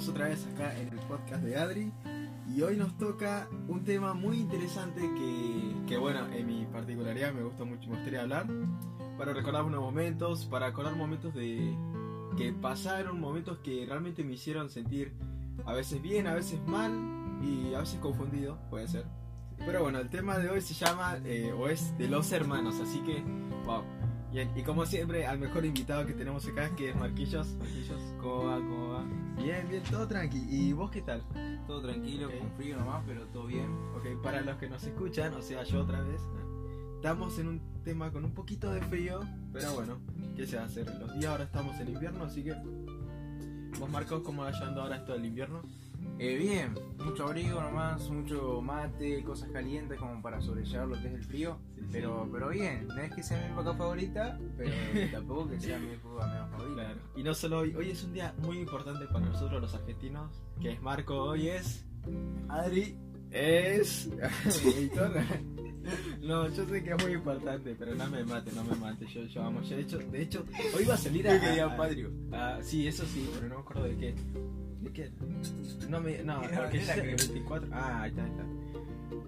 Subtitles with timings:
[0.00, 1.92] Estamos otra vez acá en el podcast de Adri
[2.56, 7.42] y hoy nos toca un tema muy interesante que, que bueno, en mi particularidad me
[7.42, 8.46] gusta mucho, me gustaría hablar
[9.18, 11.76] para recordar unos momentos, para acordar momentos de
[12.38, 15.12] que pasaron, momentos que realmente me hicieron sentir
[15.66, 16.92] a veces bien, a veces mal
[17.42, 19.04] y a veces confundido, puede ser.
[19.58, 23.00] Pero bueno, el tema de hoy se llama eh, o es de los hermanos, así
[23.00, 23.22] que
[23.66, 23.82] wow.
[24.32, 27.48] Bien, y como siempre, al mejor invitado que tenemos acá, que es Marquillos.
[27.58, 28.54] Marquillos, ¿cómo va?
[28.56, 29.19] ¿Cómo va?
[29.42, 30.44] Bien, bien, todo tranqui.
[30.50, 31.22] ¿Y vos qué tal?
[31.66, 33.70] Todo tranquilo, con frío nomás, pero todo bien.
[33.96, 36.20] Ok, para los que nos escuchan, o sea, yo otra vez,
[36.96, 39.20] estamos en un tema con un poquito de frío,
[39.52, 39.98] pero bueno,
[40.36, 40.86] ¿qué se va a hacer?
[41.00, 42.54] Los días ahora estamos en invierno, así que...
[43.78, 45.62] ¿Vos, Marcos, cómo va llevando ahora esto del invierno?
[46.18, 51.14] Eh, bien, mucho abrigo nomás, mucho mate, cosas calientes como para sobrellevar lo que es
[51.14, 51.58] el frío.
[51.74, 51.88] Sí, sí.
[51.92, 54.70] pero, pero bien, no es que sea mi época favorita, pero
[55.12, 56.74] tampoco que sea mi época menos favorita.
[56.84, 57.00] Claro.
[57.16, 60.72] Y no solo hoy, hoy es un día muy importante para nosotros los argentinos, que
[60.72, 61.86] es Marco, hoy es...
[62.48, 62.96] Adri
[63.30, 64.10] es...
[66.22, 69.06] No, yo sé que es muy importante, pero no me mate, no me mate.
[69.06, 69.62] Yo, yo amo.
[69.62, 70.44] Yo, de hecho, de hecho,
[70.76, 71.32] hoy iba a salir a.
[71.32, 72.10] Hoy que día a- patrio.
[72.32, 74.14] a- sí, eso sí, pero no me acuerdo de qué.
[75.88, 76.22] No me.
[76.22, 77.68] No, porque era que- el 24.
[77.72, 78.44] Ah, ahí está, ahí está.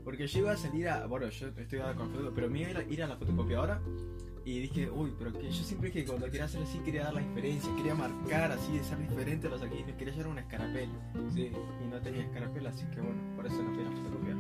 [0.05, 1.07] Porque yo iba a salir a.
[1.07, 3.81] Bueno, yo estoy ahora con foto, pero me iba a ir a- la fotocopiadora.
[4.45, 7.15] Y dije, uy, pero que yo siempre dije que cuando quería hacer así quería dar
[7.15, 10.89] la diferencia, quería marcar así, de ser diferente a los argentinos, quería llevar una escarapel.
[11.33, 11.53] Sí,
[11.85, 14.37] Y no tenía escarapel, así que bueno, por eso no fui a la fotocopiar.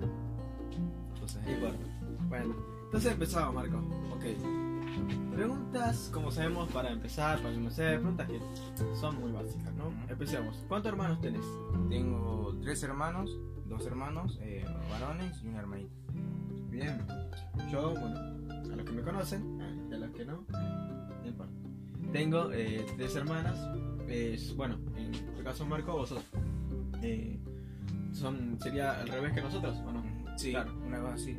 [0.00, 1.78] Pero cosas no importa.
[2.28, 3.76] Bueno, entonces empezamos, Marco.
[4.16, 4.24] Ok.
[5.34, 8.40] Preguntas, como sabemos, para empezar, para conocer, preguntas que
[8.98, 9.92] son muy básicas, ¿no?
[10.08, 10.64] Empecemos.
[10.68, 11.44] ¿Cuántos hermanos tenés?
[11.90, 13.30] Tengo tres hermanos,
[13.66, 15.94] dos hermanos, eh, varones y una hermanita.
[16.70, 17.04] Bien.
[17.70, 18.18] Yo, bueno,
[18.72, 19.58] a los que me conocen,
[19.90, 21.52] y a los que no, no importa.
[22.12, 23.58] Tengo eh, tres hermanas.
[24.08, 26.24] Es, bueno, en tu caso, Marco, vosotros.
[27.02, 27.38] Eh,
[28.12, 30.02] son, ¿Sería al revés que nosotros o no?
[30.38, 30.72] Sí, Claro.
[30.86, 31.38] una cosa así.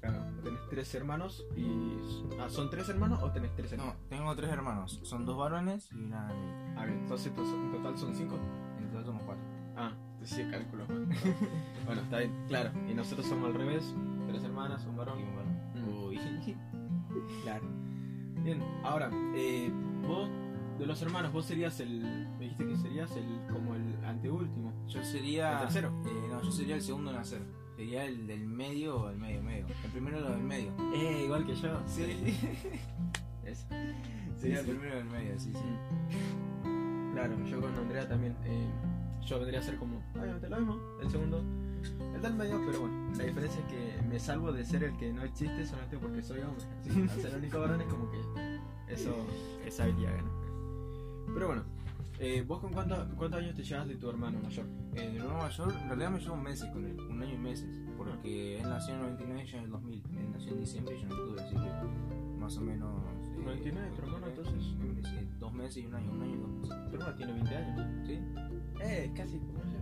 [0.00, 1.98] Claro, tenés tres hermanos y...
[2.40, 3.96] Ah, ¿Son tres hermanos o tenés tres No, hermanos?
[4.08, 6.80] tengo tres hermanos, son dos varones y una hermanita.
[6.80, 8.38] Ah, bien, entonces en total son cinco.
[8.78, 9.44] En total somos cuatro.
[9.76, 9.92] Ah,
[10.24, 10.86] sí, cálculo.
[11.86, 12.70] bueno, está bien, claro.
[12.88, 13.94] Y nosotros somos al revés,
[14.28, 15.20] tres hermanas, un varón.
[15.20, 15.60] Y un varón.
[15.74, 16.04] Mm.
[16.04, 16.20] Uy.
[17.42, 17.64] Claro.
[18.42, 19.70] Bien, ahora, eh,
[20.06, 20.28] vos,
[20.78, 22.00] de los hermanos, vos serías el...
[22.38, 24.72] Me dijiste que serías el como el anteúltimo.
[24.88, 25.52] Yo sería.
[25.52, 25.88] ¿El tercero?
[26.06, 27.42] Eh, no, yo sería el segundo en nacer.
[27.82, 29.66] Sería el del medio o el medio medio.
[29.82, 30.72] El primero lo del medio.
[30.94, 31.82] Eh, igual que yo.
[31.84, 32.04] Sí.
[33.44, 33.66] Eso.
[34.38, 36.68] Sería Sí, el primero del medio, sí, sí.
[36.68, 37.12] Mm.
[37.12, 38.36] Claro, yo con Andrea también.
[38.44, 38.70] eh,
[39.26, 41.42] yo vendría a ser como, obviamente lo mismo, el segundo,
[42.14, 45.12] el del medio, pero bueno, la diferencia es que me salvo de ser el que
[45.12, 46.64] no existe solamente porque soy hombre.
[46.88, 48.20] Así al ser el único varón es como que
[48.94, 49.26] eso,
[49.66, 50.30] esa habilidad gana.
[51.34, 51.64] Pero bueno,
[52.18, 54.66] eh, ¿vos con cuánto- cuántos años te llevas de tu hermano mayor?
[54.94, 57.68] Eh, mi hermano mayor, en realidad me llevo meses con él, un año y meses.
[57.96, 60.02] Porque él nació en el 99 y yo en el 2000.
[60.18, 63.02] Él nació en diciembre y yo en octubre, así que más o menos.
[63.04, 64.62] eh, 99, tu hermano, entonces.
[64.64, 66.76] Sí, dos meses y un año, un año y dos meses.
[66.90, 68.06] Tu hermano tiene 20 años.
[68.06, 68.18] ¿Sí?
[68.82, 69.78] Eh, casi como yo.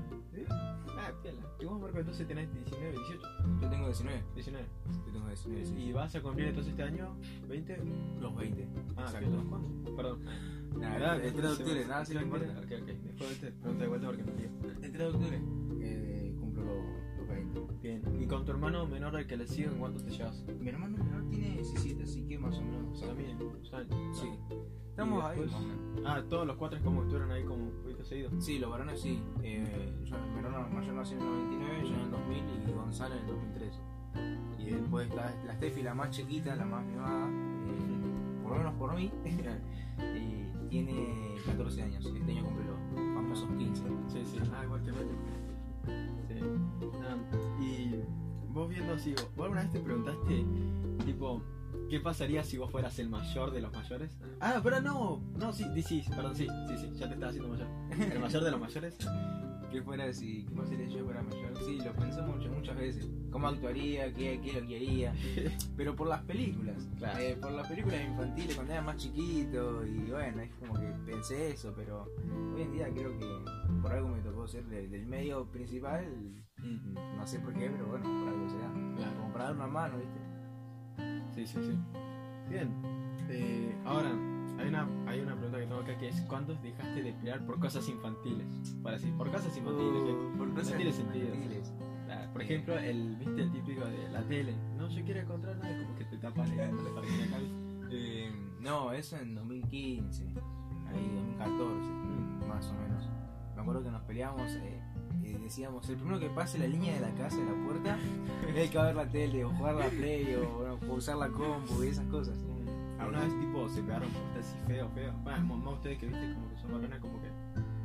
[0.98, 1.40] Ah, piola.
[1.60, 3.22] Y vos, Marco, entonces tenés 19, 18,
[3.60, 4.24] Yo tengo 19.
[4.34, 4.66] 19.
[5.06, 5.74] Yo tengo 19, sí.
[5.76, 7.16] ¿Y vas a cumplir entonces este año
[7.48, 7.76] 20?
[8.20, 8.68] los 20.
[8.96, 9.44] Ah, Exacto.
[9.48, 9.96] ¿cuándo?
[9.96, 10.20] Perdón.
[10.78, 12.46] Nada, el 3 de octubre, nada, sí, no importa.
[12.58, 12.86] Ok, ok.
[12.86, 14.48] Después te pregunto de vuelta porque me lío.
[14.82, 15.40] El 3 de octubre
[15.80, 17.60] eh, cumplo los, los 20.
[17.82, 18.02] Bien.
[18.20, 20.44] ¿Y con tu hermano menor al que le sigue, en cuánto te llevas?
[20.58, 22.92] Mi hermano menor tiene 17, así que más o menos.
[22.92, 23.38] o sea, También.
[23.68, 24.28] sea, Sí.
[24.90, 25.40] Estamos ahí.
[26.04, 28.32] Ah, todos los cuatro es como que estuvieron ahí como un poquito seguidos.
[28.44, 29.22] Sí, los varones sí.
[29.42, 32.38] Eh, yo, mi hermano mayor nació en el 99, yo en el 2000
[32.68, 33.80] y Gonzalo en el 2003.
[34.58, 38.74] Y después está la Steffi, la más chiquita, la más mimada, eh, por lo menos
[38.74, 42.06] por mí, y tiene 14 años.
[42.06, 43.82] Este año cumple los famosos 15.
[44.08, 44.38] Sí, sí.
[44.54, 45.04] Ah, igual que Mati.
[46.28, 46.40] Sí.
[47.02, 47.16] Ah,
[47.60, 47.94] y
[48.48, 50.44] vos viendo así, ¿vos alguna vez te preguntaste,
[51.04, 51.42] tipo,
[51.88, 54.16] qué pasaría si vos fueras el mayor de los mayores?
[54.40, 57.48] Ah, pero no, no, sí, sí, sí, perdón, sí, sí, sí, ya te estaba haciendo
[57.48, 57.68] mayor.
[58.12, 58.96] ¿El mayor de los mayores?
[59.70, 61.56] ¿Qué fuera si qué pasaría yo fuera mayor?
[61.64, 63.08] Sí, lo pensé mucho, muchas veces.
[63.30, 64.12] ¿Cómo actuaría?
[64.12, 65.14] ¿Qué, qué lo que haría?
[65.76, 66.88] Pero por las películas.
[66.98, 67.18] Claro.
[67.20, 71.52] Eh, por las películas infantiles cuando era más chiquito y bueno, es como que pensé
[71.52, 72.06] eso, pero
[72.54, 73.26] hoy en día creo que
[73.80, 76.04] por algo me tocó ser del, del medio principal.
[77.16, 78.96] No sé por qué, pero bueno, por algo será.
[78.96, 79.16] Claro.
[79.18, 80.20] Como para dar una mano, ¿viste?
[81.34, 81.78] Sí, sí, sí.
[82.50, 82.70] Bien.
[83.28, 84.10] Eh, ahora,
[84.60, 87.58] hay una, hay una pregunta que tengo acá que es ¿cuántos dejaste de pelear por
[87.58, 88.46] cosas infantiles?
[88.82, 90.02] Para decir, por cosas infantiles.
[90.04, 91.26] que- Uh, por no cosas tiene sentido.
[91.26, 91.72] infantiles.
[92.06, 94.54] Claro, por ejemplo, el, ¿viste el típico de la tele?
[94.76, 96.70] No, yo quiero encontrar nada, como que te tapan que.
[97.92, 100.24] Eh, no, eso en 2015,
[100.88, 102.48] ahí 2014, Mm.
[102.48, 103.08] más o menos.
[103.56, 104.50] Me acuerdo que nos peleábamos.
[104.52, 104.80] Eh,
[105.22, 107.98] y decíamos, el primero que pase la línea de la casa, de la puerta,
[108.48, 110.94] es el que va a ver la tele, o jugar la play, o bueno, o
[110.94, 112.36] usar la compu y esas cosas.
[113.00, 115.12] ¿Alguna vez tipo se pegaron por así feo, feo?
[115.22, 117.30] Bueno, más ustedes que viste como que son varones como que...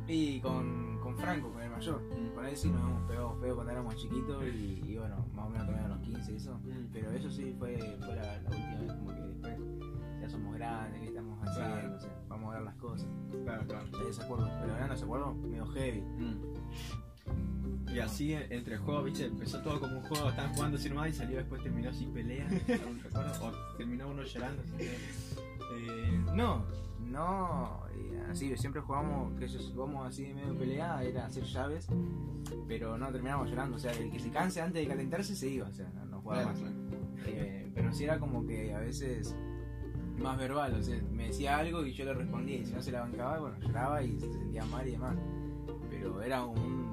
[0.08, 2.00] Y con, con Franco, con el mayor.
[2.34, 5.50] Con él sí nos hemos pegado feo cuando éramos chiquitos y, y bueno, más o
[5.50, 6.58] menos también a los 15 y eso.
[6.58, 6.92] Mm.
[6.92, 9.58] Pero eso sí fue, fue la, la última vez como que después
[10.20, 11.74] ya somos grandes, ¿qué estamos haciendo?
[11.74, 11.96] Claro.
[11.96, 13.08] O sea, vamos a ver las cosas.
[13.44, 13.98] Claro, claro.
[13.98, 14.50] De desacuerdo.
[14.60, 16.04] Pero eran desacuerdos medio heavy.
[17.94, 21.12] Y así entre juegos, viste, empezó todo como un juego, estaban jugando así nomás y
[21.14, 23.46] salió después terminó sin pelea, ¿algún recuerdo?
[23.46, 24.62] O terminó uno llorando.
[24.78, 26.64] eh, No,
[27.00, 31.86] no, eh, así siempre jugamos, que ellos jugamos así de medio pelea, era hacer llaves,
[32.68, 35.66] pero no terminamos llorando, o sea, el que se canse antes de calentarse se iba,
[35.68, 36.70] o sea, no, no jugaba claro, más.
[36.70, 36.76] claro.
[37.28, 39.34] Eh, pero sí era como que a veces
[40.18, 42.92] más verbal, o sea, me decía algo y yo le respondía, y si no se
[42.92, 45.16] la bancaba, bueno, lloraba y se sentía mal y demás.
[45.90, 46.85] Pero era un,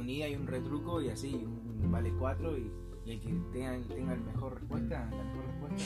[0.00, 2.70] un ida y un retruco y así, un vale cuatro y,
[3.04, 5.84] y el que tenga, tenga la mejor respuesta, la mejor respuesta.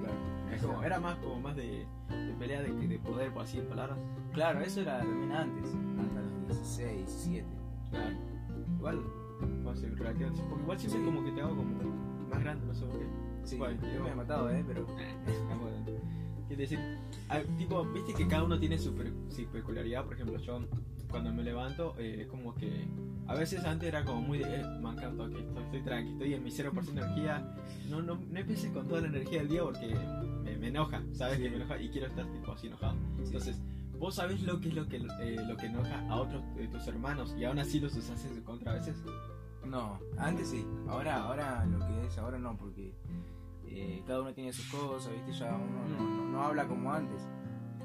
[0.00, 0.62] Claro.
[0.62, 3.66] Como, era más como más de, de pelea de, que de poder, por así en
[3.66, 3.98] palabras.
[4.32, 7.46] Claro, eso era también antes, hasta los 16, 17.
[7.90, 8.16] Claro.
[8.78, 9.00] Igual,
[9.62, 10.42] puede ser relativamente.
[10.48, 11.04] Porque igual siempre Sí.
[11.06, 11.74] como que te hago como
[12.30, 13.06] más grande, no sé por qué.
[13.44, 14.64] Sí, Bueno, yo me he matado, ¿eh?
[14.66, 14.86] Pero
[15.50, 16.48] Ah.
[16.48, 16.78] Quiere decir,
[17.28, 18.92] ah, tipo, viste que cada uno tiene su,
[19.28, 20.04] su peculiaridad.
[20.04, 20.60] Por ejemplo, yo
[21.10, 22.86] cuando me levanto, eh, es como que
[23.26, 26.34] a veces antes era como muy de, eh, me encanta, que estoy, estoy tranqui, estoy
[26.34, 27.54] en mi 0% de energía.
[27.90, 29.94] No, no, no empieces con toda la energía del día porque
[30.44, 31.36] me, me enoja, ¿sabes?
[31.38, 31.42] Sí.
[31.44, 32.96] Que me enoja y quiero estar tipo así enojado.
[33.18, 33.60] Entonces,
[33.98, 36.86] vos sabés lo que es lo que, eh, lo que enoja a otros de tus
[36.86, 38.96] hermanos y aún así los usas en contra a veces.
[39.64, 40.64] no, antes sí.
[40.88, 42.94] Ahora, ahora lo que es, ahora no, porque
[43.68, 45.32] eh, cada uno tiene sus cosas, ¿viste?
[45.32, 47.22] Ya uno no, no- no habla como antes.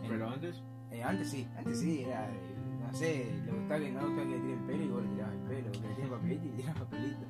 [0.07, 2.50] Pero antes, Eh, antes sí, antes sí, era, eh,
[2.91, 5.09] no sé, le gustaba que no gustaba que le tire el pelo y vos le
[5.09, 7.25] tirabas el pelo, que le tire papelito y le tirabas papelito.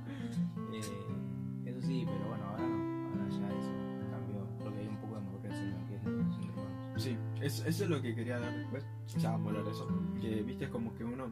[0.73, 3.71] Eh, eso sí, pero bueno, ahora no, ahora ya eso
[4.09, 7.01] cambió, porque hay un poco de madurez en lo que es la relación de hermanos.
[7.03, 8.85] Sí, eso, eso es lo que quería dar después.
[9.17, 9.87] Ya vamos a hablar de eso.
[10.19, 11.31] Que viste como que uno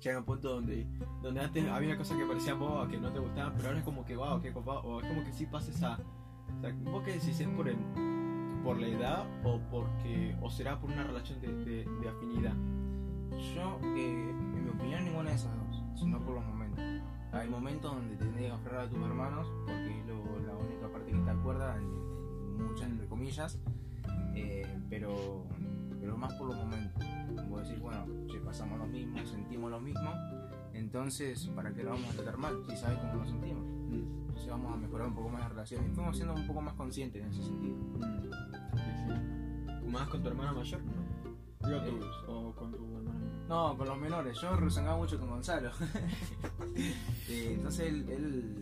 [0.00, 0.86] llega a un punto donde,
[1.22, 4.04] donde antes había cosas que parecían bobas, que no te gustaban, pero ahora es como
[4.04, 4.80] que wow, qué copado.
[4.80, 5.98] O es como que sí pasa esa.
[6.58, 7.38] O sea, ¿vos qué decís?
[7.38, 7.76] ¿Es por, el,
[8.64, 10.36] por la edad o porque.
[10.42, 12.54] o será por una relación de, de, de afinidad?
[13.54, 16.84] Yo, eh, en mi opinión, ninguna de esas dos, sino por los momentos.
[17.32, 20.88] Hay momentos donde te tendrías que aferrar a tus hermanos, porque es lo- la única
[20.90, 23.58] parte que te acuerda, en, en muchas entre comillas,
[24.34, 25.44] eh, pero,
[26.00, 27.04] pero más por los momentos.
[27.48, 30.10] Vos decís, bueno, che, pasamos lo mismo, sentimos lo mismo,
[30.72, 32.54] entonces, ¿para qué lo vamos a tratar mal?
[32.68, 33.64] Si sabes cómo nos sentimos.
[34.28, 36.74] Entonces vamos a mejorar un poco más la relación y fuimos siendo un poco más
[36.74, 37.76] conscientes en ese sentido.
[38.74, 39.90] Sí.
[39.90, 40.80] ¿Más con tu hermano mayor?
[40.84, 41.68] No.
[41.68, 42.84] Digo, tus- o con tu.
[43.48, 44.38] No, con los menores.
[44.40, 45.70] Yo rezongaba mucho con Gonzalo.
[47.28, 48.54] Eh, entonces él, él,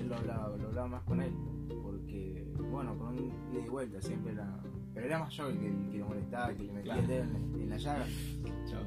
[0.00, 1.32] él lo, hablaba, lo hablaba más con él.
[1.82, 4.60] Porque, bueno, con un ida y vuelta siempre era.
[4.92, 7.00] Pero era más yo el que, el que lo molestaba, el que le metía Claro.
[7.02, 8.06] el dedo en, en la llaga.
[8.68, 8.82] Chao.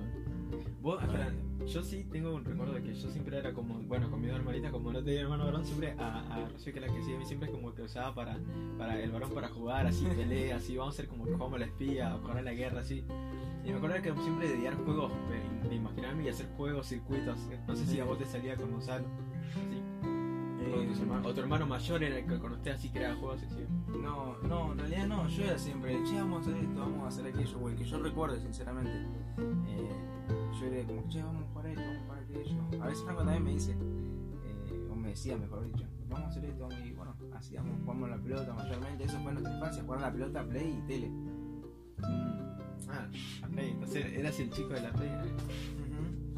[0.81, 1.33] Vos, espera,
[1.67, 4.37] yo sí tengo un recuerdo de que yo siempre era como, bueno, con mi dos
[4.37, 7.19] hermanitas, como no tenía hermano varón, siempre a, a Rocío, que la que sigue a
[7.19, 8.37] mí, siempre es como que usaba para,
[8.77, 11.59] para el varón para jugar, así, pelea, así, vamos a hacer como que jugamos a
[11.59, 13.03] la espía, o jugar a la guerra, así.
[13.65, 15.11] Y me acuerdo que siempre de idear juegos,
[15.69, 18.71] de, imaginarme y hacer juegos, circuitos, eh, no sé si a vos te salía con
[18.71, 19.05] Gonzalo,
[20.87, 23.65] tus hermanos, o tu hermano mayor era el que con usted así creaba juegos, así.
[24.01, 25.27] No, no, en realidad no.
[25.27, 27.75] Yo era siempre, che, vamos a hacer esto, vamos a hacer aquello, güey.
[27.75, 28.91] Que yo recuerde, sinceramente.
[29.67, 30.08] Eh,
[30.59, 32.83] yo era como, che, vamos a jugar esto, vamos a jugar aquello.
[32.83, 36.45] A veces Franco también me dice, eh, o me decía, mejor dicho, vamos a hacer
[36.45, 36.69] esto.
[36.85, 39.03] Y bueno, hacíamos, jugamos la pelota mayormente.
[39.05, 41.11] Eso fue nuestra infancia, jugar la pelota, play y tele.
[42.91, 43.07] Ah,
[43.41, 45.09] la Play, entonces eras el chico de la Play.
[45.09, 45.35] eh.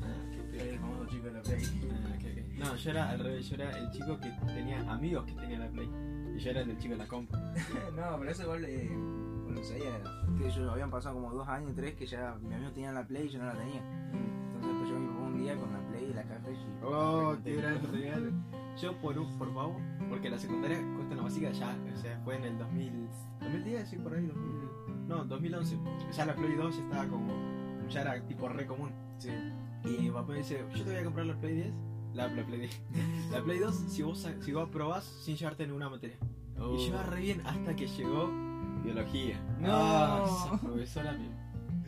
[0.01, 1.63] Ah, qué el famoso chico de la play.
[1.63, 2.11] Ah.
[2.57, 5.69] No, yo era al revés, yo era el chico que tenía amigos que tenían la
[5.69, 5.89] Play.
[6.35, 7.35] Y yo era el chico de la compu.
[7.95, 8.91] no, pero eso igual, eh,
[9.51, 10.01] bueno, sabía,
[10.37, 13.25] que ellos habían pasado como dos años, tres, que ya mi amigo tenía la play
[13.25, 13.81] y yo no la tenía.
[13.81, 16.85] Entonces después yo me papá un día con la play y la caja y...
[16.85, 18.31] Oh, qué gran regalo.
[18.81, 19.75] Yo por un, por favor,
[20.09, 23.09] porque la secundaria cuesta una básica ya, o sea, fue en el 2000,
[23.41, 25.77] 2010, sí, por ahí, 2000, no, 2011.
[26.13, 27.33] Ya la Play 2 ya estaba como,
[27.89, 28.91] ya era tipo re común.
[29.17, 29.29] Sí.
[29.83, 31.73] Y mi papá me dice, yo te voy a comprar la Play 10,
[32.13, 32.81] la, la Play 10,
[33.31, 36.17] la Play 2 si vos, si vos probás sin llevarte ninguna materia.
[36.57, 36.75] Oh.
[36.75, 38.29] Y iba re bien hasta que llegó
[38.83, 39.39] biología.
[39.59, 39.69] No.
[39.71, 41.27] Ah, esa profesora me,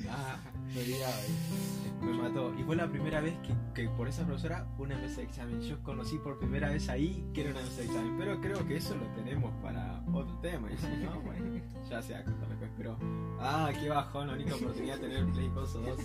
[0.09, 0.37] ah,
[0.73, 1.93] Me olvidaba ahí.
[2.01, 2.53] me mató.
[2.59, 5.61] Y fue la primera vez que, que por esa profesora fue una mesa de examen.
[5.61, 8.15] Yo conocí por primera vez ahí que era una mesa de examen.
[8.17, 10.71] Pero creo que eso lo tenemos para otro tema.
[10.71, 12.71] Y si no, bueno, ya se va a contar después.
[12.77, 12.97] Pero,
[13.39, 15.99] ah, qué bajón, la única oportunidad de tener Play Coso 2.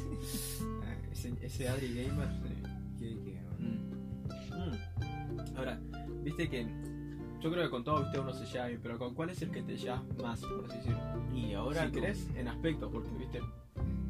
[0.85, 2.28] Ah, ese, ese Adri Gamer.
[2.28, 2.62] eh,
[2.99, 3.90] Que, que, mm,
[4.54, 5.57] mm.
[5.57, 5.80] Ahora,
[6.23, 6.66] viste que
[7.40, 9.50] yo creo que con todo viste uno se lleva bien, pero ¿con cuál es el
[9.50, 10.99] que te llevas más, por así decirlo?
[11.35, 13.40] y ahora si querés, en aspecto, porque viste.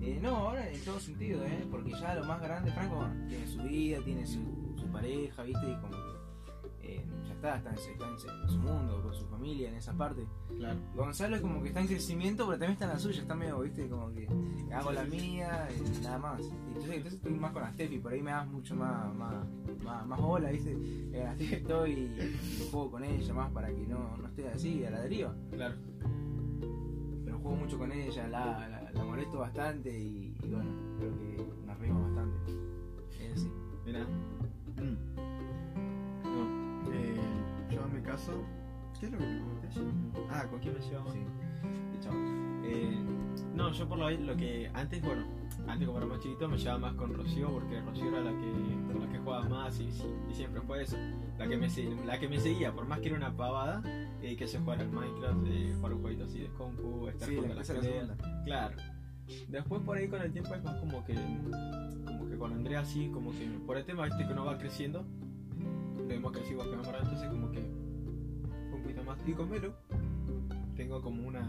[0.01, 1.67] Eh, no, ahora en todo sentido, ¿eh?
[1.71, 4.41] Porque ya lo más grande, Franco, tiene su vida, tiene su,
[4.79, 5.71] su pareja, ¿viste?
[5.71, 5.97] Y como
[7.39, 9.93] está, está, en, su- está en su- en su mundo, con su familia, en esa
[9.97, 10.27] parte.
[10.57, 10.79] Claro.
[10.95, 13.61] Gonzalo es como que está en crecimiento, pero también está en la suya, está medio,
[13.61, 13.89] ¿viste?
[13.89, 14.29] Como que
[14.75, 16.41] hago la mía y nada más.
[16.41, 19.35] Entonces, entonces estoy más con la Steffi, por ahí me das mucho más, más,
[19.85, 20.73] más, más bola, ¿viste?
[20.73, 24.49] En la Steffi estoy y, y juego con ella más para que no, no esté
[24.49, 25.35] así a la deriva.
[25.53, 25.75] Claro.
[27.25, 31.67] Pero juego mucho con ella, la, la, la molesto bastante y, y bueno, creo que
[31.67, 32.53] nos reímos bastante.
[33.21, 33.53] Es así.
[33.87, 34.01] Mira.
[34.77, 35.08] No.
[37.89, 38.33] En mi caso.
[39.01, 39.69] ¿Qué es lo que me pregunté?
[40.31, 41.13] Ah, ¿con quién me llevaba?
[41.13, 41.19] Sí.
[42.01, 42.13] Chao.
[42.65, 42.99] Eh,
[43.55, 45.25] no, yo por lo, lo que antes, bueno,
[45.67, 48.93] antes como era más chiquito me llevaba más con Rocío porque Rocío era la que,
[48.93, 49.85] con la que jugaba más y,
[50.31, 50.97] y siempre fue eso.
[51.39, 53.83] La que, me, se- la que me seguía, por más que era una pavada,
[54.21, 57.37] eh, que se jugara al Minecraft, eh, jugar un jueguito así de compu, estar Sí,
[57.37, 58.17] la la segunda.
[58.45, 58.77] Claro.
[59.49, 61.15] Después por ahí con el tiempo es más como que
[62.07, 65.05] como que con Andrea así, como que por el tema este que uno va creciendo,
[66.09, 66.73] vemos que sigo acá
[67.03, 69.19] entonces como que un poquito más.
[69.27, 69.75] Y con Melo
[70.77, 71.41] tengo como una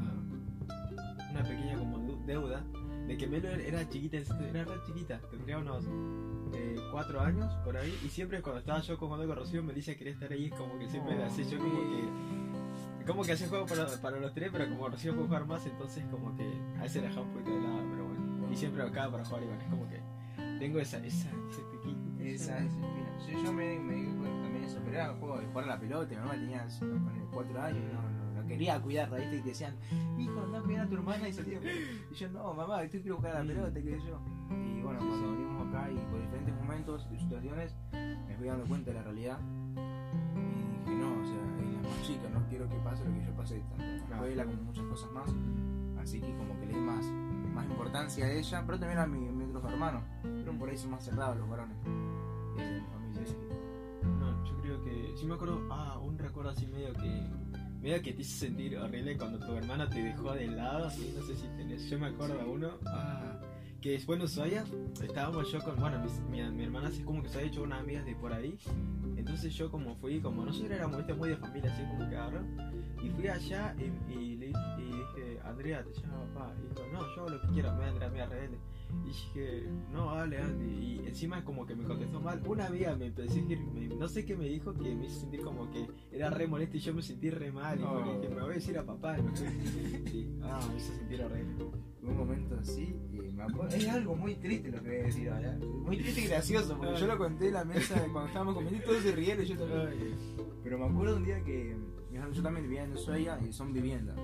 [1.32, 2.64] una pequeña como deuda
[3.08, 5.84] de que Melo era chiquita, era re chiquita, tendría unos
[6.54, 10.14] eh, cuatro años por ahí, y siempre cuando estaba yo jugando con Rocío, Melissa quería
[10.14, 12.30] estar ahí, es como que siempre Oh, así, yo como que
[13.08, 16.06] como que hacía juego para, para los tres, pero como Rocío puede jugar más, entonces
[16.12, 16.44] como que
[16.78, 18.52] a veces dejaba un poquito de lado, pero bueno.
[18.52, 20.00] Y siempre acá para jugar, bueno, es como que
[20.60, 22.00] tengo esa, esa, ese piquito.
[22.20, 24.09] Esa es, mira, yo, yo me, me
[24.90, 27.80] pero era un juego de jugar a la pelota, mi mamá tenía poner, cuatro años
[27.80, 29.38] y no, no, no quería cuidarla, ¿viste?
[29.38, 29.76] Y te decían,
[30.18, 31.60] hijo, andá a cuidar a tu hermana y salía
[32.12, 34.20] Y yo, no, mamá, yo quiero jugar a la pelota, qué sé yo.
[34.50, 38.90] Y bueno, cuando venimos acá y por diferentes momentos y situaciones, me fui dando cuenta
[38.92, 39.40] de la realidad.
[39.76, 43.26] Y dije, no, o sea, es la más chica, no quiero que pase lo que
[43.26, 45.30] yo pasé, tanto en la escuela como muchas cosas más.
[46.02, 47.06] Así que como que le di más,
[47.54, 50.02] más importancia a ella, pero también a mi, mis otros hermanos.
[50.24, 51.78] Pero por ahí son más cerrados los varones.
[52.58, 53.49] eh, de mi familia.
[54.78, 54.84] Sí, sí.
[54.84, 55.18] Creo que.
[55.18, 55.68] Sí me acuerdo.
[55.72, 57.24] Ah, un recuerdo así medio que.
[57.82, 60.88] Medio que te hizo sentir horrible cuando tu hermana te dejó de lado.
[60.88, 61.90] Así, no sé si tenés.
[61.90, 62.72] Yo me acuerdo de uno.
[62.86, 63.40] Ah,
[63.82, 64.66] que después en Ushuaia
[65.02, 65.78] estábamos yo con.
[65.78, 68.34] Bueno, mis- mi, mi hermana así como que se había hecho unas amigas de por
[68.34, 68.58] ahí.
[69.16, 72.42] Entonces yo, como fui, como nosotros éramos muy de familia, así como que agarró.
[73.04, 74.79] Y fui allá y, y y
[75.70, 76.54] dije, Andrea, te llama papá.
[76.58, 78.58] Y dijo, no, yo hago lo que quiero, me voy a Andrea, me rebelde.
[79.04, 80.66] Y dije, no, dale, Andy.
[80.66, 82.42] Y encima como que me contestó mal.
[82.48, 85.20] Una amiga me empezó a decir, me- no sé qué me dijo, que me hizo
[85.22, 87.78] sentir como que era re molesto y yo me sentí re mal.
[87.80, 89.18] Y dije, me voy a decir a papá.
[90.10, 91.66] Sí, ah, me hizo sentir horrible.
[92.02, 95.30] un momento así, y me acuerdo- es algo muy triste lo que voy a decir
[95.30, 95.58] ahora.
[95.62, 98.86] Muy triste y gracioso, porque yo lo conté en la mesa cuando estábamos comiendo y
[98.86, 99.88] todos se rieron, yo también.
[99.88, 100.16] Ay.
[100.64, 101.76] Pero me acuerdo un día que
[102.12, 104.18] yo yo también vivía en Ushuaia y son viviendas.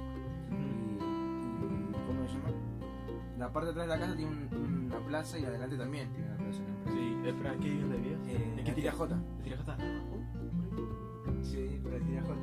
[3.38, 6.28] La parte de atrás de la casa tiene un- una plaza y adelante también tiene
[6.28, 6.62] una plaza.
[6.88, 8.20] Sí, espera, ¿qué vivienda vivías?
[8.28, 9.18] Eh, ¿En la qué tira J.
[11.42, 12.34] Sí, por la tira J.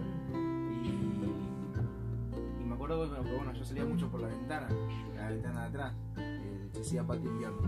[0.82, 4.68] Y, y me acuerdo bueno, que bueno, yo salía mucho por la ventana,
[5.16, 7.58] la ventana de atrás, eh, que decía patio invierno.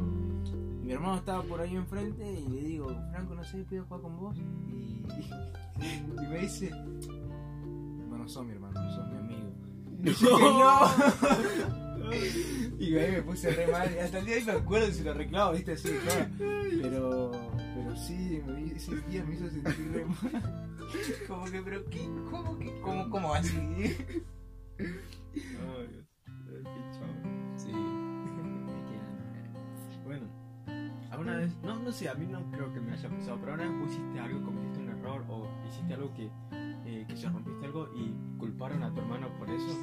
[0.83, 4.03] Y mi hermano estaba por ahí enfrente y le digo, Franco, no sé, ¿puedo jugar
[4.03, 4.37] con vos?
[4.37, 5.03] Y,
[6.23, 6.71] y me dice,
[8.09, 9.51] bueno, sos mi hermano, sos mi amigo.
[10.05, 10.45] Y yo que
[11.71, 11.84] no.
[12.79, 13.91] Y ahí me puse re mal.
[13.95, 16.31] y Hasta el día de hoy me acuerdo si lo reclamo, viste, así de joda.
[16.39, 17.31] Pero,
[17.75, 20.71] pero sí, me, ese día me hizo sentir re mal.
[21.29, 23.57] Como que, pero qué, cómo que, cómo, cómo así?
[24.79, 24.87] Ay,
[25.91, 26.07] Dios.
[26.63, 27.57] Qué chavo.
[27.57, 27.73] Sí.
[30.05, 30.27] Bueno,
[31.11, 33.87] alguna vez, no, no sé, a mí no creo que me haya pasado, pero alguna
[33.87, 36.31] vez algo, cometiste un error o hiciste algo que,
[36.85, 39.79] eh, que se rompiste algo y culparon a tu hermano por eso.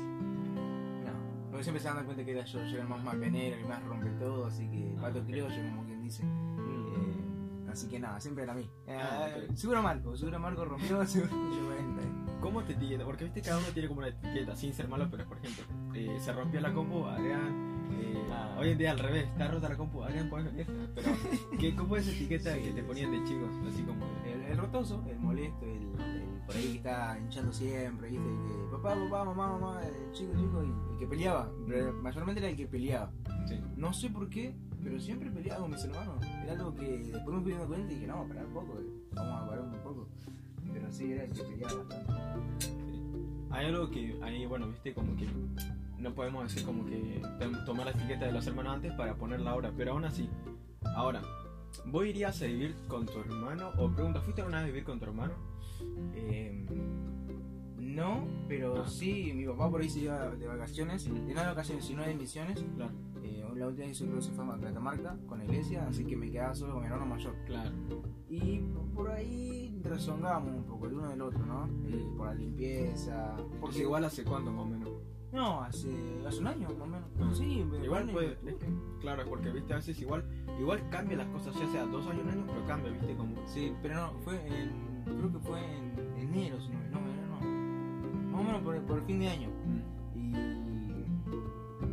[1.51, 3.83] Porque siempre se dan cuenta que era yo, yo era el más macanero, el más
[3.83, 6.23] rompe todo, así que Ah, pato criollo, como quien dice.
[6.23, 8.69] Eh, así que nada, siempre era a mí.
[8.87, 9.55] Ah, Eh, ok.
[9.55, 11.71] Seguro Marco, seguro Marco rompió, seguro yo.
[12.39, 13.05] ¿Cómo te etiqueta?
[13.05, 16.17] Porque viste cada uno tiene como una etiqueta, sin ser malo, pero por ejemplo, eh,
[16.19, 17.87] se rompió la compu, Adrián.
[17.91, 18.55] eh, Ah.
[18.59, 20.65] Hoy en día al revés, está rota la compu, Adrián, puedes venir.
[20.95, 21.09] Pero,
[21.59, 23.49] ¿qué, ¿cómo es esa etiqueta que te ponían de chicos?
[23.71, 24.05] Así como.
[24.25, 25.91] El, el rotoso, el molesto, el
[26.51, 28.25] por ahí que está hinchando siempre, ¿viste?
[28.25, 31.49] Que, papá, papá, mamá, mamá, el chico, chico, y el que peleaba.
[31.67, 33.11] Pero mayormente era el que peleaba.
[33.47, 33.59] Sí.
[33.77, 34.53] No sé por qué,
[34.83, 36.25] pero siempre peleaba con mis hermanos.
[36.43, 38.85] Era algo que después me fui dando cuenta y dije, no, parar un poco, eh,
[39.13, 40.07] vamos a parar un poco.
[40.73, 42.67] Pero sí, era el que peleaba bastante.
[43.51, 45.27] Hay algo que ahí, bueno, viste, como que
[45.97, 49.51] no podemos decir como que tom- tomar la etiqueta de los hermanos antes para ponerla
[49.51, 50.29] ahora, pero aún así,
[50.95, 51.21] Ahora,
[51.85, 53.69] ¿vos irías a vivir con tu hermano?
[53.77, 55.33] O pregunta, ¿fuiste alguna vez a vivir con tu hermano?
[56.15, 56.65] Eh,
[57.77, 58.87] no, pero Ah.
[58.87, 62.13] sí, mi papá por ahí se iba de vacaciones, y no de vacaciones, sino de
[62.15, 62.63] misiones.
[62.75, 62.93] Claro.
[63.23, 66.15] Eh, la última vez creo que se fue a Catamarca con la iglesia, así que
[66.15, 67.35] me quedaba solo con mi hermano mayor.
[67.45, 67.71] Claro.
[68.29, 68.59] Y
[68.95, 71.65] por ahí rezongamos un poco el uno del otro, ¿no?
[71.87, 73.35] Eh, por la limpieza.
[73.59, 74.89] Porque igual hace cuánto más o menos.
[75.33, 75.89] No, hace,
[76.27, 77.09] hace un año más o menos.
[77.19, 77.31] Ah.
[77.33, 78.67] Sí, Igual puede, es que,
[78.99, 80.25] claro, porque viste a veces igual,
[80.59, 83.35] igual cambian las cosas, ya sea dos años, un año, pero cambia, viste como.
[83.47, 84.90] Sí, pero no, fue en.
[85.17, 88.31] Creo que fue en enero, si no, no, enero no.
[88.31, 89.49] Más o menos por, por el fin de año.
[90.15, 90.35] Y,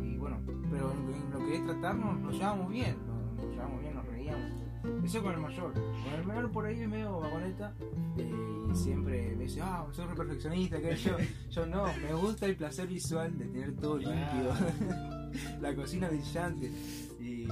[0.07, 3.95] y bueno, pero en, lo que es tratarnos, nos llevamos bien, nos, nos llevamos bien,
[3.95, 4.69] nos reíamos.
[5.03, 5.73] Eso con el mayor.
[5.73, 7.73] Con el menor por ahí es medio vagoneta
[8.17, 11.17] eh, y siempre me dice, ah, soy re perfeccionista, que yo,
[11.49, 14.53] yo no, me gusta el placer visual de tener todo limpio,
[15.61, 16.71] la cocina brillante.
[17.19, 17.47] Y,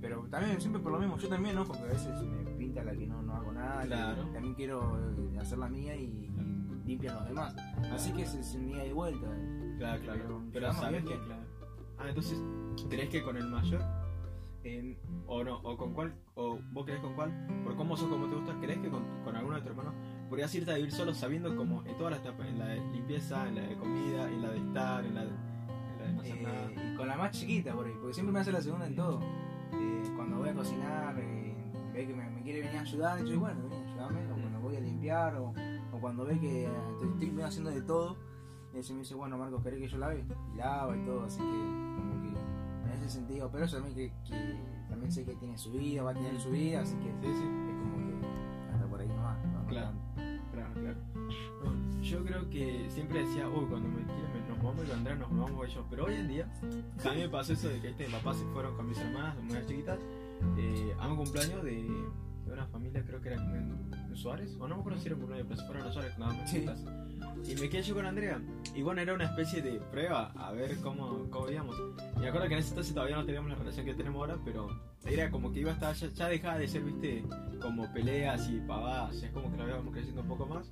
[0.00, 1.64] pero también siempre por lo mismo, yo también, ¿no?
[1.64, 3.29] Porque a veces me pinta la que no, no
[3.70, 4.28] nada, Claro.
[4.32, 7.54] también quiero eh, hacer la mía y, y limpian los demás.
[7.92, 9.26] Así que es, es un día de vuelta.
[9.78, 10.22] Claro, claro.
[10.22, 11.42] Pero Pero sabes que, claro.
[11.98, 12.42] Ah, entonces,
[12.88, 13.82] ¿crees que con el mayor?
[14.62, 17.32] En, o no, o con cuál, o vos crees con cuál,
[17.64, 19.94] por cómo sos, como te gusta, ¿crees que con, con alguno de tus hermanos
[20.28, 23.48] podrías irte a vivir solo sabiendo como en todas las etapas, en la de limpieza,
[23.48, 26.20] en la de comida, en la de estar, en la de, en la de no
[26.20, 26.92] hacer Eh, nada?
[26.92, 29.20] y con la más chiquita por ahí, porque siempre me hace la segunda en todo.
[29.72, 31.54] Eh, cuando voy a cocinar, eh,
[31.94, 34.80] ve que me quiere venir a ayudar, y yo bueno, ayúdame, o cuando voy a
[34.80, 35.54] limpiar, o,
[35.92, 38.16] o cuando ve que estoy, haciendo de todo,
[38.80, 40.24] se me dice, bueno, Marcos, ¿querés que yo lave?
[40.52, 44.12] Y lava y todo, así que, como que, en ese sentido, pero eso también que,
[44.88, 47.98] también sé que tiene su vida, va a tener su vida, así que es como
[47.98, 48.26] que
[48.72, 49.38] hasta por ahí nomás.
[49.46, 49.92] no, Claro.
[50.52, 50.98] Claro, claro.
[52.02, 54.02] Yo creo que siempre decía, uy, cuando me
[54.48, 55.84] nos vamos a Andrea, nos vamos ellos.
[55.88, 56.52] Pero hoy en día,
[57.04, 59.36] a mí me pasó eso de que este, mis papás se fueron con mis hermanas,
[59.44, 59.98] muy chiquitas,
[60.56, 61.86] eh, a un cumpleaños de,
[62.46, 65.46] de una familia, creo que era en, Suárez, o no me acuerdo si era cumpleaños,
[65.48, 66.50] pero se fueron a Suárez nada más.
[66.50, 66.66] Sí.
[67.46, 68.40] Y me quedé yo con Andrea.
[68.74, 71.76] Y bueno, era una especie de prueba, a ver cómo, cómo íbamos.
[72.16, 74.38] Y me acuerdo que en ese entonces todavía no teníamos la relación que tenemos ahora,
[74.44, 74.68] pero
[75.06, 77.24] era como que iba a estar, ya, ya dejaba de ser, viste,
[77.62, 80.70] como peleas y pavadas, es como que la íbamos creciendo un poco más.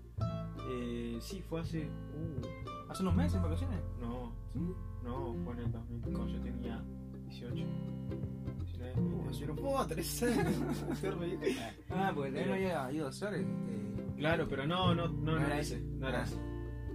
[0.68, 1.86] Eh, sí, fue hace.
[1.86, 3.80] Uh, Hace unos meses en vacaciones.
[4.00, 4.74] no, ¿Sí?
[5.04, 6.82] no, fue en el 2000, cuando yo tenía
[7.28, 7.54] 18.
[7.54, 11.02] 19, 20, yo no puedo, 3 años.
[11.02, 11.50] Ridículo.
[11.90, 13.40] Ah, porque también había ido a Suárez.
[13.46, 16.24] este, Claro, pero no, no, no, no, No era ese, no era Ah.
[16.24, 16.36] ese.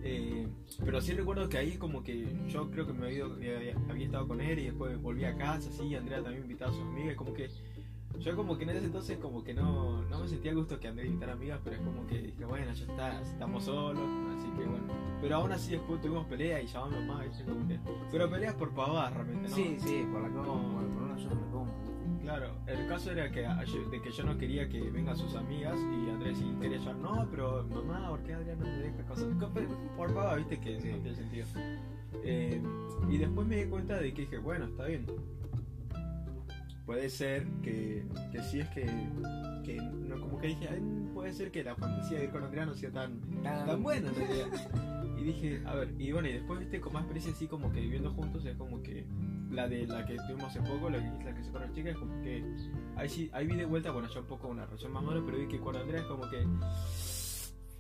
[0.05, 0.45] Eh,
[0.83, 4.05] pero sí recuerdo que ahí como que yo creo que me había, ido- había, había
[4.05, 7.15] estado con él y después volví a casa, sí, Andrea también invitaba a sus amigas,
[7.15, 7.47] como que
[8.19, 10.87] yo como que en ese entonces como que no, no me sentía a gusto que
[10.87, 14.03] Andrea invitara amigas, pero es como que dije, bueno, ya está, estamos solos,
[14.37, 14.85] así que bueno.
[15.21, 17.43] Pero aún así después tuvimos pelea y llamamos más, ¿viste?
[17.43, 17.79] Como que,
[18.11, 19.55] pero peleas por pavadas realmente, ¿no?
[19.55, 20.73] Sí, sí, por la compu, No.
[20.73, 21.73] por, por una yo no la compu.
[22.21, 25.35] Claro, el caso era que a- yo- de que yo no quería que vengan sus
[25.35, 29.03] amigas y Andrés sí quería llevar, no, pero mamá, ¿por qué Adrián no me deja
[29.05, 29.27] cosas?
[29.97, 30.87] Por pava, viste que Sí.
[30.89, 31.45] no tiene sentido.
[32.23, 32.61] Eh,
[33.09, 35.05] y después me di cuenta de que dije, bueno, está bien.
[36.85, 38.85] Puede ser que, que sí es que,
[39.63, 40.81] que no, como que dije, "Ay,
[41.13, 44.15] puede ser que la fantasía de ir con Andrea no sea tan, tan buena en
[44.15, 44.47] realidad.
[45.15, 47.79] Y dije, a ver, y bueno, y después viste con más experiencia así como que
[47.79, 49.05] viviendo juntos es como que
[49.51, 51.91] la de la que tuvimos hace poco, la que, la que se con la chica,
[51.91, 52.43] es como que
[52.97, 55.37] ahí sí, ahí vi de vuelta, bueno, ya un poco una relación más mala, pero
[55.37, 56.45] vi que con Andrea es como que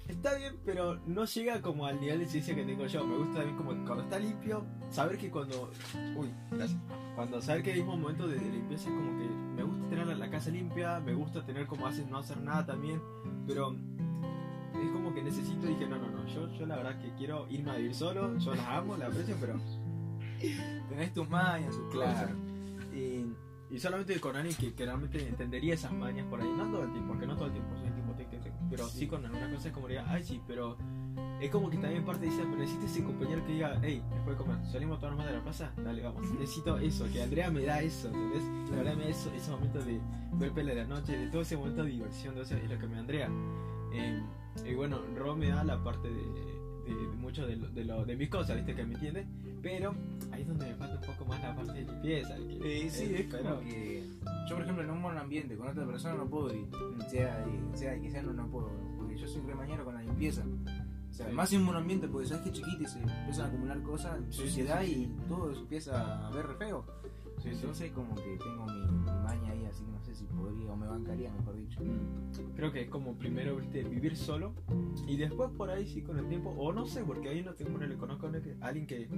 [0.07, 3.05] está bien, pero no llega como al nivel de exigencia que tengo yo.
[3.05, 5.71] Me gusta también como que cuando está limpio, saber que cuando,
[6.15, 6.79] uy, gracias.
[7.15, 10.15] Cuando saber que hay un momento de, limpieza es como que me gusta tener la,
[10.15, 12.99] la casa limpia, me gusta tener como haces no hacer nada también,
[13.45, 13.75] pero
[14.83, 17.71] es como que necesito, dije, no, no, no, yo, yo la verdad que quiero irme
[17.71, 19.55] a vivir solo, yo las amo, las aprecio, pero
[20.89, 22.11] Tenés tus mañas, Claro.
[22.13, 22.31] cosas.
[22.93, 23.25] y,
[23.69, 26.91] y solamente con alguien que, que realmente entendería esas mañas por ahí, no todo el
[26.91, 29.53] tiempo, porque no todo el tiempo soy tipo tic, tic, tic, pero sí con algunas
[29.53, 30.77] cosas como diría, ay sí, pero
[31.41, 34.43] es como que también parte dice, pero necesito ese compañero que diga, hey, después de
[34.43, 37.81] comer, salimos todos más de la plaza, dale, vamos, necesito eso, que Andrea me da
[37.81, 38.43] eso, ¿entendés?
[38.69, 39.99] Que Andrea me da eso, ese momento de
[40.33, 42.93] ver de la noche, de todo ese momento de diversión, eso es lo que me
[42.93, 43.29] da Andrea.
[43.93, 44.21] Eh,
[44.69, 46.13] y bueno, Ro me da la parte de,
[46.85, 48.73] de, de mucho de, lo, de, lo- de mis cosas, ¿viste?
[48.75, 49.25] Que me entiende,
[49.61, 49.93] pero
[50.31, 52.33] ahí es donde me falta un poco más la parte de limpieza.
[52.35, 54.03] de que- Eh, sí, eh, es como que
[54.49, 56.67] yo, por ejemplo, en un buen ambiente con otra persona no puedo vivir.
[57.09, 58.69] Sea, de- sea de que sea, no, no puedo.
[58.97, 60.43] Porque yo soy remañero con la limpieza.
[61.13, 61.33] O sea, Sí.
[61.35, 64.41] más en un ambiente, porque sabes que chiquito y se empiezan a acumular cosas, Sí,
[64.41, 66.83] suciedad sí, y todo se empieza a ver re feo.
[67.45, 70.75] Entonces, como que tengo mi, mi maña ahí, así que no sé si podría o
[70.77, 71.81] me bancaría, mejor dicho.
[72.55, 74.53] Creo que es como primero, viste, vivir solo
[75.07, 77.77] y después por ahí sí con el tiempo, o no sé, porque ahí no tengo,
[77.77, 79.09] le conozco a alguien que eh,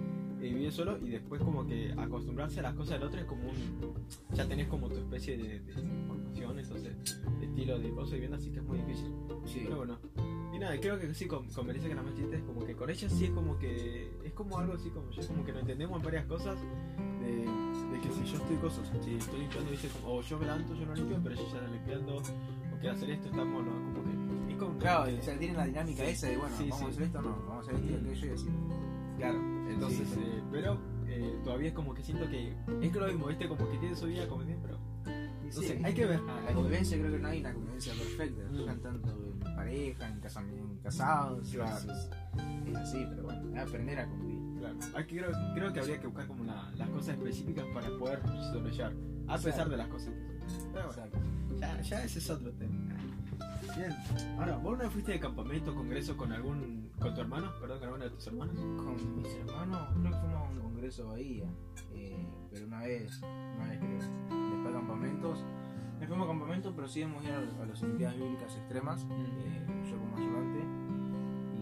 [0.42, 3.94] vive solo y después como que acostumbrarse a las cosas del otro es como un,
[4.34, 5.74] ya tenés como tu especie de, de
[6.08, 6.92] formaciones, o sea,
[7.40, 9.12] de estilo de cosas viviendo, así que es muy difícil.
[9.46, 9.62] Sí.
[9.64, 10.00] Pero bueno,
[10.56, 13.10] y nada, creo que sí, con, con Melissa que chiste es como que con ella
[13.10, 16.26] sí es como que, es como algo así como yo, como que no entendemos varias
[16.26, 16.58] cosas
[17.20, 17.28] de,
[17.92, 20.74] de que si yo estoy cosas, si estoy limpiando, dice como, o yo me levanto,
[20.76, 23.72] yo no limpio, pero ella ya está limpiando, o quiere hacer esto, estamos, ¿no?
[23.72, 24.04] Como
[24.48, 26.10] que, es como, Claro, o sea, tienen la dinámica Sí.
[26.12, 26.86] esa de, bueno, Sí, vamos sí.
[26.86, 28.48] a hacer esto o no, vamos a hacer esto aquello y así.
[29.18, 29.40] Claro,
[29.70, 32.50] entonces, eh, pero eh, todavía es como que siento que
[32.82, 33.48] es que lo mismo, ¿viste?
[33.48, 34.78] Como que tiene su vida como tiene, pero
[35.44, 36.22] no sé, hay que ver.
[36.22, 38.64] La convivencia creo que no hay una convivencia perfecta, Mm.
[38.66, 39.25] sean tanto en
[39.56, 41.78] pareja, en, casa, en casados, Claro.
[41.82, 42.10] entonces,
[42.68, 44.60] es así, pero bueno, aprender a convivir.
[44.60, 47.88] Claro, hay que, creo, creo que habría que buscar como la- las cosas específicas para
[47.98, 48.20] poder
[48.54, 48.94] sobrellevar,
[49.28, 50.72] a pesar de las cosas que son.
[50.74, 52.74] Pero bueno, ya, ya ese es otro tema.
[53.78, 53.94] Bien,
[54.40, 57.52] ahora, ¿vos vez fuiste de campamento, congreso con algún, con tu hermano?
[57.60, 58.56] Perdón, con alguno de tus hermanos?
[58.56, 61.46] Con mis hermanos, creo que fuimos a un congreso Bahía,
[61.94, 63.98] eh, pero una vez, una vez creo.
[64.00, 65.44] Después de campamentos,
[66.00, 69.98] nos fuimos a campamentos, pero sí hemos ido a, las Olimpiadas Bíblicas Extremas, eh, yo
[69.98, 70.60] como ayudante,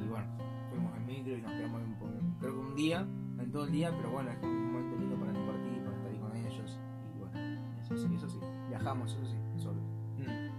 [0.04, 0.28] y bueno,
[0.70, 3.08] fuimos en micro y nos quedamos ahí un poco, creo que un día,
[3.40, 6.12] en todo el día, pero bueno, es como un momento lindo para compartir, para estar
[6.12, 6.80] ahí con ellos,
[7.16, 7.40] y bueno,
[7.82, 9.82] eso sí, eso sí, viajamos, eso sí, solo.
[10.18, 10.54] Mm.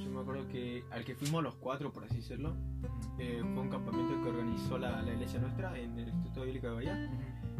[0.00, 2.56] Yo me acuerdo que al que fuimos los cuatro, por así decirlo,
[3.18, 6.74] eh, fue un campamento que organizó la, la iglesia nuestra en el Instituto Bíblico de
[6.74, 7.10] Bahía.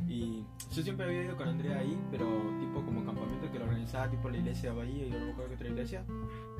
[0.08, 0.44] Y
[0.76, 2.26] yo siempre había ido con Andrea ahí, pero
[2.60, 5.32] tipo como campamento que lo organizaba tipo la iglesia de Bahía y yo no me
[5.32, 6.04] acuerdo qué otra iglesia,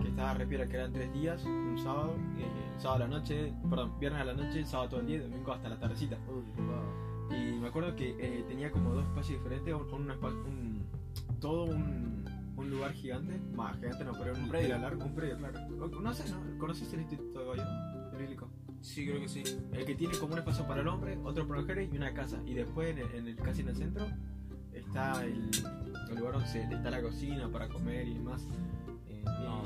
[0.02, 2.46] que estaba repiera que eran tres días, un sábado, eh,
[2.78, 5.52] sábado a la noche, perdón, viernes a la noche, sábado todo el día y domingo
[5.52, 6.16] hasta la tardecita.
[6.28, 7.36] Uy, wow.
[7.36, 10.86] Y me acuerdo que eh, tenía como dos espacios diferentes, un, un un-
[11.40, 12.24] todo un,
[12.56, 14.78] un lugar gigante, más gigante no, pero un, predio.
[14.78, 15.58] largo, un predio, claro.
[16.00, 16.58] No sé, ¿no?
[16.58, 17.85] ¿Conoces el Instituto de Bahía?
[18.86, 19.42] Sí, creo que sí.
[19.72, 22.40] El que tiene como un espacio para el hombre, otro para mujeres y una casa.
[22.46, 24.06] Y después, en el, en el- casi en el centro,
[24.72, 25.50] está el,
[26.10, 28.46] el lugar donde se- está la cocina para comer y demás.
[29.08, 29.62] Eh, y- No,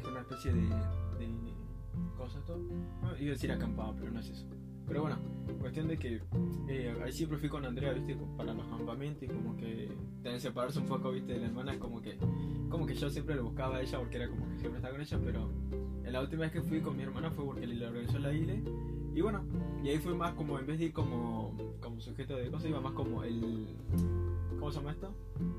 [0.00, 1.52] es una especie de, de
[2.16, 2.58] cosas todo.
[3.02, 4.46] No, iba a decir acampado, pero no es eso.
[4.86, 5.18] Pero bueno,
[5.60, 6.22] cuestión de que
[6.68, 9.88] eh, ahí siempre fui con Andrea, viste, para los campamentos y como que
[10.22, 12.16] también separarse un poco, viste, de la hermana es como que,
[12.70, 15.00] como que yo siempre lo buscaba a ella porque era como que siempre estaba con
[15.02, 15.50] ella, pero
[16.10, 18.54] la última vez que fui con mi hermana fue porque le organizó la isla
[19.18, 19.42] y bueno,
[19.82, 22.80] y ahí fue más como, en vez de ir como, como sujeto de cosas, iba
[22.80, 23.66] más como el,
[24.60, 25.12] ¿cómo se llama esto?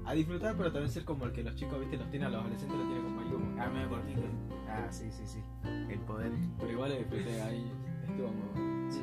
[0.06, 2.40] A disfrutar, pero también ser como el que los chicos, viste, los tiene a los
[2.40, 3.62] adolescentes, los tiene como ahí como...
[3.62, 4.22] Ah, medio cortito.
[4.70, 5.40] Ah, sí, sí, sí.
[5.90, 6.32] El poder.
[6.58, 7.70] Pero igual disfruté ahí,
[8.08, 8.92] estuvo muy bueno.
[8.92, 9.02] Sí.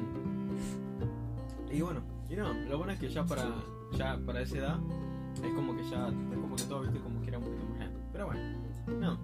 [1.76, 3.44] Y bueno, y no, lo bueno es que ya para,
[3.92, 4.80] ya para esa edad
[5.44, 7.78] es como que ya, es como que todo viste como que era un poquito más
[7.78, 8.00] grande.
[8.11, 8.59] Pero bueno,
[9.00, 9.18] no.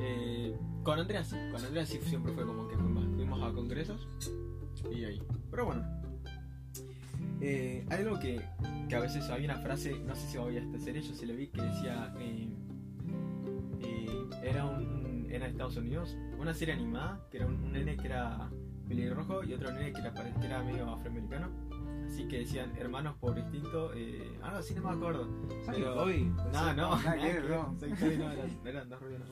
[0.00, 4.06] Eh, con Andrea sí, con Andrea sí siempre fue como que fuimos, a congresos
[4.90, 5.22] y ahí.
[5.50, 5.84] Pero bueno.
[7.40, 8.40] Eh, algo que,
[8.88, 11.34] que a veces había una frase, no sé si había esta serie, yo sí la
[11.34, 12.48] vi, que decía, eh,
[13.80, 17.96] eh, era un, era de Estados Unidos, una serie animada, que era un, un nene
[17.96, 18.48] que era
[18.86, 21.48] pelirrojo y otro nene que era, que era medio afroamericano.
[22.12, 25.26] Así que decían hermanos por instinto, eh, algo así no me acuerdo.
[25.66, 26.24] Pero- Bobby?
[26.52, 26.96] No, no, no.
[26.98, 29.22] No, eran, eran dos rubios.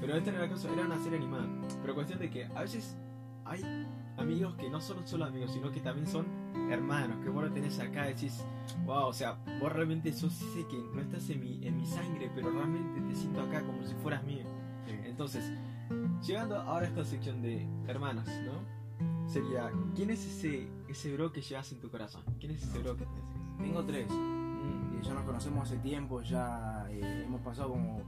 [0.00, 1.46] Pero esta no era cosa, era una serie animada.
[1.82, 2.96] Pero cuestión de que a veces
[3.44, 3.60] hay
[4.16, 6.24] amigos que no son solo amigos, sino que también son
[6.70, 8.42] hermanos, que vos lo tenés acá y decís,
[8.86, 12.30] wow, o sea, vos realmente sos ese que no estás en mi, en mi sangre,
[12.34, 14.46] pero realmente te siento acá como si fueras mío.
[15.04, 15.52] Entonces,
[16.26, 18.64] llegando ahora a esta sección de hermanas, ¿no?
[19.26, 22.22] Sería, ¿quién es ese, ese bro que llevas en tu corazón?
[22.38, 23.58] ¿Quién es ese bro que tenés?
[23.58, 24.10] Tengo tres.
[24.10, 28.00] Mm, Eh, ya nos conocemos hace tiempo, ya eh, hemos pasado como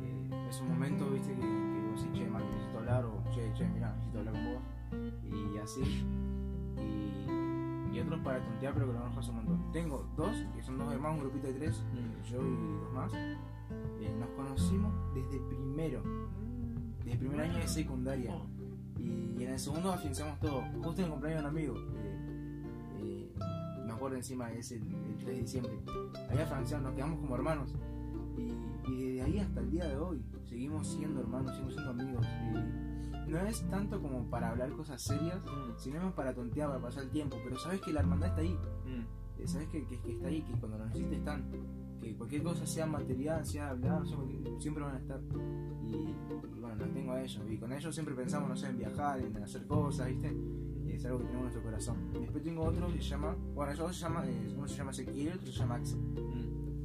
[0.00, 3.68] eh, esos momentos, viste, que, que vos decís, che, Marco, necesito hablar, o che, che,
[3.68, 4.62] mirá, necesito hablar con vos,
[5.24, 6.04] y así.
[6.78, 9.72] Y, y otros para tontear, pero que lo conozco hace un montón.
[9.72, 12.30] Tengo dos, que son dos hermanos, un grupito de tres, mm.
[12.30, 13.12] yo y dos más.
[13.14, 16.02] Eh, nos conocimos desde primero,
[17.04, 18.34] desde primer año de secundaria.
[18.34, 18.59] Oh.
[19.38, 20.62] Y en el segundo afianzamos todo.
[20.82, 21.74] Justo en el cumpleaños de un amigo.
[21.96, 22.18] eh,
[23.00, 23.32] eh,
[23.86, 25.72] me acuerdo encima, es el, el 3 de diciembre.
[26.30, 27.74] Ahí afianzamos, nos quedamos como hermanos.
[28.36, 32.26] Y, y desde ahí hasta el día de hoy seguimos siendo hermanos, seguimos siendo amigos.
[33.26, 36.80] Y no es tanto como para hablar cosas serias, Mm, sino más para tontear, para
[36.80, 37.36] pasar el tiempo.
[37.44, 38.54] Pero sabes que la hermandad está ahí.
[38.86, 39.40] mm.
[39.42, 41.44] Eh, sabes que, que, que está ahí, que cuando lo necesites están.
[42.00, 44.02] Que cualquier cosa, sea material, sea hablar,
[44.58, 45.20] siempre van a estar.
[45.86, 46.14] Y,
[46.60, 47.42] bueno, los tengo a ellos.
[47.48, 50.34] Y con ellos siempre pensamos, no sé, en viajar, en hacer cosas, ¿viste?
[50.88, 51.96] Es algo que tenemos en nuestro corazón.
[52.12, 55.34] Después tengo otro que se llama, bueno, ellos se llama, eh, uno se llama Ezequiel,
[55.34, 55.98] otro se llama Axel.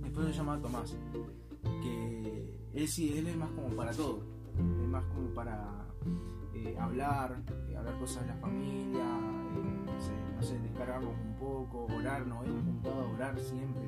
[0.01, 0.95] Después se llama Tomás.
[1.81, 4.19] Que él sí, él es más como para todo.
[4.57, 5.85] Es más como para
[6.53, 7.35] eh, hablar,
[7.69, 12.63] eh, hablar cosas de la familia, eh, no sé, descargarnos un poco, orar, nos hemos
[12.63, 13.83] juntado a orar siempre.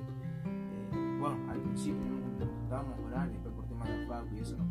[1.17, 2.01] Eh, bueno, al principio
[2.39, 4.65] nos juntábamos a orar, después por temas de facu y eso no.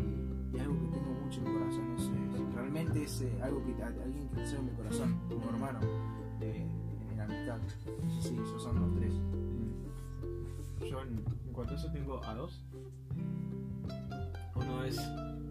[0.00, 3.64] Y, y algo que tengo mucho en mi corazón es, es- realmente es eh, algo
[3.64, 5.80] que alguien que deseo en mi corazón, como hermano,
[6.38, 7.58] de, en la amistad.
[8.20, 9.12] Sí, esos son los tres.
[10.90, 12.64] Yo en, en cuanto a eso tengo a dos.
[14.54, 14.98] Uno es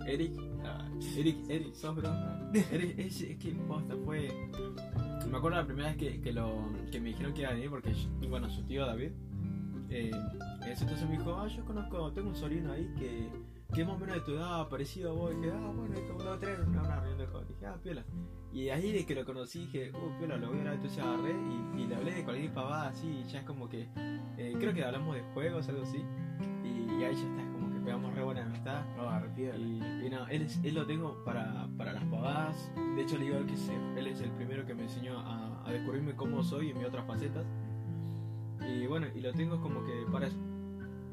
[0.05, 0.33] Eric.
[0.65, 0.87] ah,
[1.17, 2.09] Eric, Eric, sos bro.
[2.71, 4.29] Eric, es, es que posta fue.
[5.29, 6.51] Me acuerdo la primera vez que, que, lo,
[6.91, 7.93] que me dijeron que iba a venir porque,
[8.29, 9.11] bueno, su tío David.
[9.89, 10.11] Eh,
[10.67, 13.29] ese entonces me dijo, ah, yo conozco, tengo un sobrino ahí que,
[13.73, 15.31] que es más o menos de tu edad, parecido a vos.
[15.33, 17.49] Y dije, ah, bueno, como lo voy a traer una, una reunión de jóvenes.
[17.49, 18.05] Dije, ah, piola.
[18.51, 21.31] Y ahí de que lo conocí dije, uh, piola, lo voy a ver, entonces agarré
[21.31, 23.87] y, y le hablé de cualquier pavada así, y ya es como que,
[24.37, 26.03] eh, creo que hablamos de juegos, algo así,
[26.63, 28.83] y, y ahí ya está, es como que pegamos re buena amistad.
[28.97, 29.57] No, arrepiento.
[29.57, 33.25] Y, y no, él, es- él lo tengo para, para las pavadas, de hecho le
[33.25, 36.71] digo que se- él es el primero que me enseñó a, a descubrirme cómo soy
[36.71, 37.45] en mis otras facetas,
[38.67, 40.37] y bueno, y lo tengo como que para eso,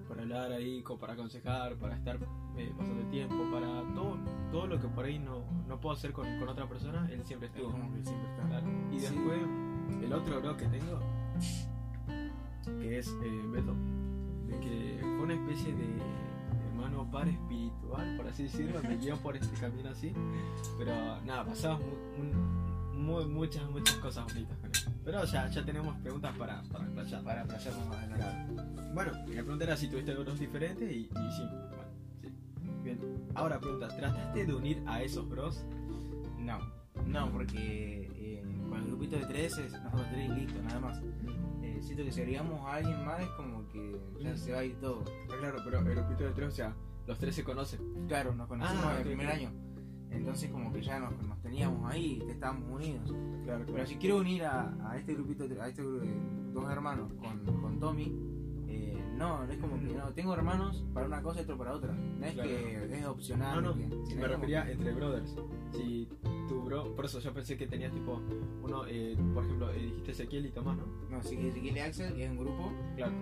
[0.08, 2.18] para hablar ahí, para aconsejar, para estar
[2.56, 4.16] eh, pasando el tiempo, para todo,
[4.50, 7.48] todo lo que por ahí no, no puedo hacer con, con otra persona, él siempre
[7.48, 7.72] Es estuvo.
[7.72, 8.48] como que siempre está.
[8.48, 8.66] Claro.
[8.92, 9.14] Y Sí.
[9.14, 9.38] después,
[10.02, 11.00] el otro bro que tengo,
[12.80, 13.74] que es eh, Beto,
[14.60, 15.86] que fue una especie de
[16.70, 20.12] hermano par espiritual, por así decirlo, me guió por este camino así,
[20.78, 20.92] pero
[21.24, 21.82] nada, pasamos
[22.94, 24.56] muy, muchas, muchas cosas bonitas.
[25.06, 27.22] Pero ya, ya tenemos preguntas para, para explayar.
[27.24, 28.62] Para playarnos más adelante.
[28.92, 31.84] Bueno, la pregunta era si tuviste bros diferentes y, y sí, bueno,
[32.20, 32.28] sí.
[32.82, 32.98] Bien,
[33.34, 35.64] ahora pregunta, ¿trataste de unir a esos bros?
[36.38, 36.58] No,
[37.06, 41.00] no, porque eh, con el grupito de tres es nosotros tres y listo, nada más.
[41.62, 44.64] Eh, siento que si agregamos a alguien más es como que ya se va a
[44.64, 45.04] ir todo.
[45.38, 46.74] Claro, pero el grupito de tres, o sea,
[47.06, 48.06] los tres se conocen.
[48.08, 49.52] Claro, nos conocimos Ah, en el primer año.
[50.10, 53.12] Entonces como que ya nos, nos teníamos ahí, estábamos unidos.
[53.44, 56.14] Claro, Pero si quiero unir a, a este grupito, a este grupo de
[56.52, 58.12] dos hermanos con, con Tommy,
[58.68, 61.72] eh, no, no es como que no, tengo hermanos para una cosa y otro para
[61.74, 61.92] otra.
[61.92, 62.48] No es Claro.
[62.48, 63.62] que es opcional.
[63.62, 65.36] No, no, que- sino me como refería entre brothers.
[65.72, 66.08] Si
[66.48, 68.20] tu bro, por eso yo pensé que tenías tipo
[68.62, 70.84] uno, eh, por ejemplo, eh, dijiste Ezequiel y Tomás, ¿no?
[71.10, 72.72] No, si Ezequiel y Axel es un grupo.
[72.96, 73.12] Claro.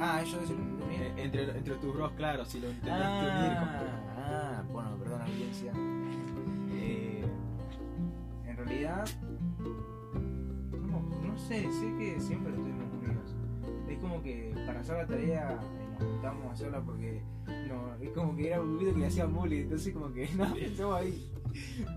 [0.00, 2.92] Ah, ellos es Eh, entre, entre tus bros, claro, si lo unir como.
[2.94, 5.72] Ah, ah, bueno, perdón audiencia.
[8.60, 9.08] En realidad,
[11.22, 13.34] no, sé, sé que siempre estuvimos unidos.
[13.88, 17.22] Es como que para hacer la tarea eh, nos juntamos a hacerla porque
[17.68, 20.54] no, es como que era un video que le hacían bullying, entonces como que no,
[20.56, 21.32] estamos ahí.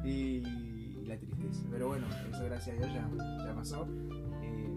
[0.06, 1.64] Y, y la tristeza.
[1.70, 3.88] Pero bueno, eso gracias a Dios ya, ya pasó.
[4.42, 4.70] Eh,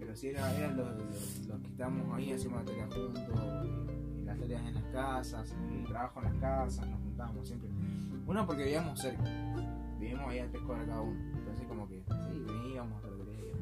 [0.00, 4.24] pero sí era, eran los, los, los que estábamos ahí haciendo la tarea juntos, eh,
[4.24, 7.68] las tareas en las casas, el trabajo en las casas, nos juntábamos siempre.
[8.26, 9.24] Uno porque vivíamos cerca,
[10.08, 13.54] vivimos ahí a tres cuadras cada uno, entonces como que sí, veníamos a tarea.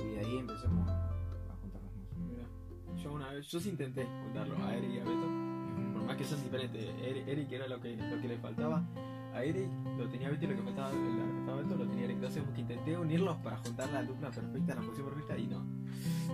[0.00, 3.02] Y de ahí empezamos a, a juntarnos más.
[3.02, 5.26] Yo una vez, yo sí intenté juntarlo a Eric y a Beto,
[5.92, 6.84] por más que son diferentes.
[7.02, 8.84] Eric, Eric era lo que, lo que le faltaba.
[9.34, 12.04] A Eric lo tenía Beto y lo que faltaba, lo que faltaba Beto lo tenía
[12.04, 12.16] Eric.
[12.16, 15.66] Entonces como que intenté unirlos para juntar la dupla perfecta, la posición perfecta y no.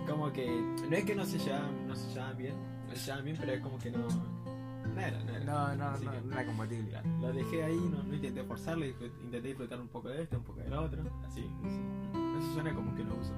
[0.07, 0.47] Como que
[0.87, 2.55] no es que no se llevan, no se llevan bien,
[2.87, 4.50] no se llevan bien, pero es como que no.
[4.93, 5.45] No era, no era.
[5.45, 7.01] No, no, no, no era compatible.
[7.21, 10.43] Lo dejé ahí, no, no intenté forzarlo, dije- intenté disfrutar un poco de este, un
[10.43, 11.41] poco del otro, así.
[11.63, 13.33] Eso suena como que lo uso.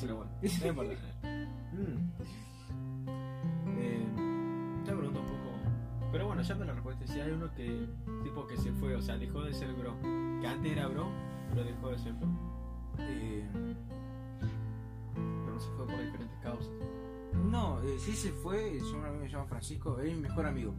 [0.00, 0.30] Pero bueno,
[0.62, 0.94] no importa.
[1.70, 2.10] Mm.
[3.78, 4.06] Eh,
[4.84, 6.08] te pregunto un poco.
[6.10, 7.12] Pero bueno, ya me lo respondiste.
[7.12, 7.86] Si hay uno que,
[8.24, 9.94] tipo que se fue, o sea, dejó de ser bro.
[10.40, 11.08] Que antes era bro,
[11.50, 12.28] pero dejó de ser bro.
[12.98, 13.46] Eh,
[15.14, 16.70] Pero no se fue por diferentes causas.
[17.34, 20.46] No, eh, sí se fue, yo un amigo me llamo Francisco, él es mi mejor
[20.46, 20.74] amigo.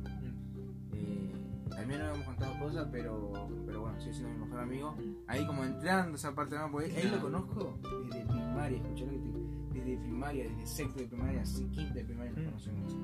[0.93, 1.31] Eh,
[1.69, 3.31] también no habíamos contado cosas, pero,
[3.65, 4.95] pero bueno, sigue siendo mi mejor amigo.
[5.27, 7.77] Ahí como entrando esa parte más, porque él lo conozco
[8.09, 12.31] desde primaria, escuché lo que te desde primaria, desde sexto de primaria, quinto de primaria
[12.33, 12.45] nos Mm.
[12.45, 12.95] conocemos.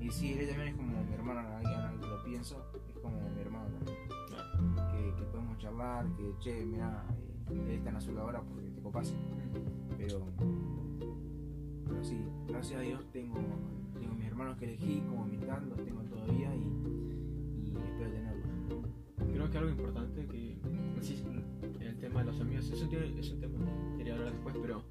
[0.00, 3.28] Y, y sí, él también es como mi hermano, ahora que lo pienso, es como
[3.30, 3.96] mi hermano también.
[4.92, 7.04] Que, que podemos charlar, que che, mira,
[7.50, 9.12] él está en azul ahora porque te copas.
[9.96, 10.24] Pero,
[11.88, 13.36] pero sí, gracias a Dios tengo,
[13.98, 16.60] tengo mis hermanos que elegí como mitad, los tengo todavía y,
[17.62, 18.46] y espero tenerlos.
[19.32, 20.58] Creo que algo importante que
[21.00, 21.22] sí,
[21.80, 23.58] el tema de los amigos es un, tema- es un tema
[23.92, 24.82] que quería hablar después, pero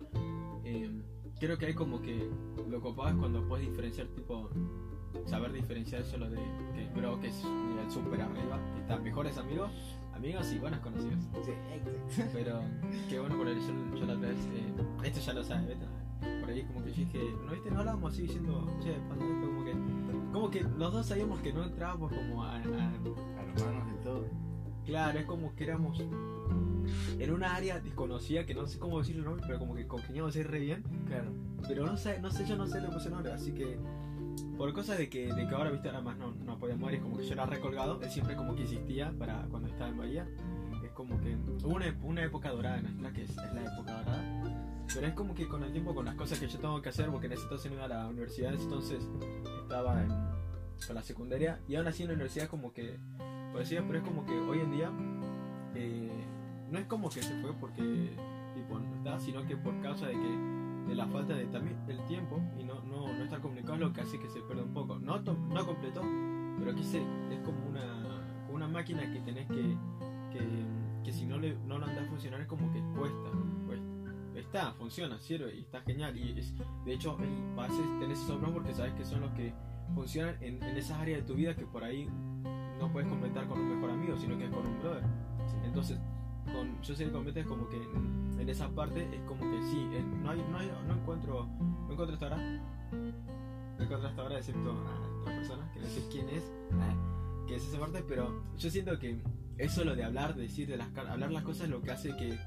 [0.63, 1.01] eh,
[1.39, 2.29] creo que hay como que
[2.69, 4.49] lo copado es cuando puedes diferenciar, tipo,
[5.25, 9.37] saber diferenciar solo de que bro, que es un nivel súper arriba, que están mejores
[9.37, 9.71] amigos,
[10.13, 11.23] Amigos y buenos conocidos.
[11.45, 11.91] Sí, exacto.
[12.33, 12.59] Pero
[13.07, 15.85] qué bueno por ahí yo, yo la vez, eh, esto ya lo sabe, Beto.
[16.41, 17.71] Por ahí como que yo dije, ¿no viste?
[17.71, 19.71] No hablábamos así diciendo, che, pasa esto, como que,
[20.31, 24.25] como que los dos sabíamos que no entrábamos como a, a- Hermanos del todo.
[24.85, 25.99] claro, es como que éramos
[27.19, 29.41] en una área desconocida que no sé cómo decirlo, ¿no?
[29.45, 31.31] pero como que congeniamos ahí re bien, Claro.
[31.67, 33.77] pero no sé, no sé, yo no sé lo que puse nombre, así que
[34.57, 37.03] por cosas de que, de que ahora, viste, ahora más no, no podía morir, es
[37.03, 40.27] como que yo era recolgado, él siempre como que existía para cuando estaba en Bahía,
[40.83, 44.56] es como que hubo una, una época dorada nuestra que es, es la época dorada
[44.93, 47.09] pero es como que con el tiempo con las cosas que yo tengo que hacer
[47.09, 47.35] porque no
[47.73, 49.07] iba a la universidad entonces
[49.61, 50.09] estaba en,
[50.93, 52.99] la secundaria y aún así en la universidad como que
[53.51, 54.91] pues decía pero es como que hoy en día
[55.75, 56.25] eh,
[56.69, 57.81] no es como que se fue porque
[58.53, 62.05] tipo no está sino que por causa de que de la falta de también el
[62.05, 64.73] tiempo y no, no, no estar comunicado es lo que hace que se pierda un
[64.73, 66.01] poco no no completó
[66.59, 69.75] pero aquí se, es como una una máquina que tenés que
[70.31, 70.39] que,
[71.03, 73.29] que si no, le, no lo andas a funcionar es como que cuesta.
[74.47, 76.17] Está, funciona, sirve y está genial.
[76.17, 76.53] Y es,
[76.85, 77.67] de hecho, el- a
[77.99, 79.53] tenés esos bros porque sabes que son los que
[79.93, 82.07] funcionan en, en esas áreas de tu vida que por ahí
[82.79, 85.03] no puedes completar con un mejor amigo, sino que es con un brother.
[85.65, 85.99] Entonces,
[86.45, 90.23] con, con Beto es como que en, en esa parte es como que sí, en-
[90.23, 92.37] no, hay, no, hay, no encuentro no encuentro hasta ahora.
[93.77, 97.55] No encuentro hasta ahora, excepto a otra persona, que no sé quién es, ah, que
[97.55, 99.21] es esa parte, pero yo siento que
[99.57, 102.15] eso lo de hablar, de decir, de las hablar las cosas es lo que hace
[102.15, 102.39] que,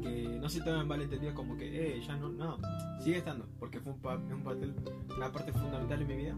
[0.00, 2.58] que no se tomen mal entendido como que, eh, ya no, no,
[3.00, 4.74] sigue estando, porque fue un, pa- un papel,
[5.16, 6.36] una parte fundamental en mi vida,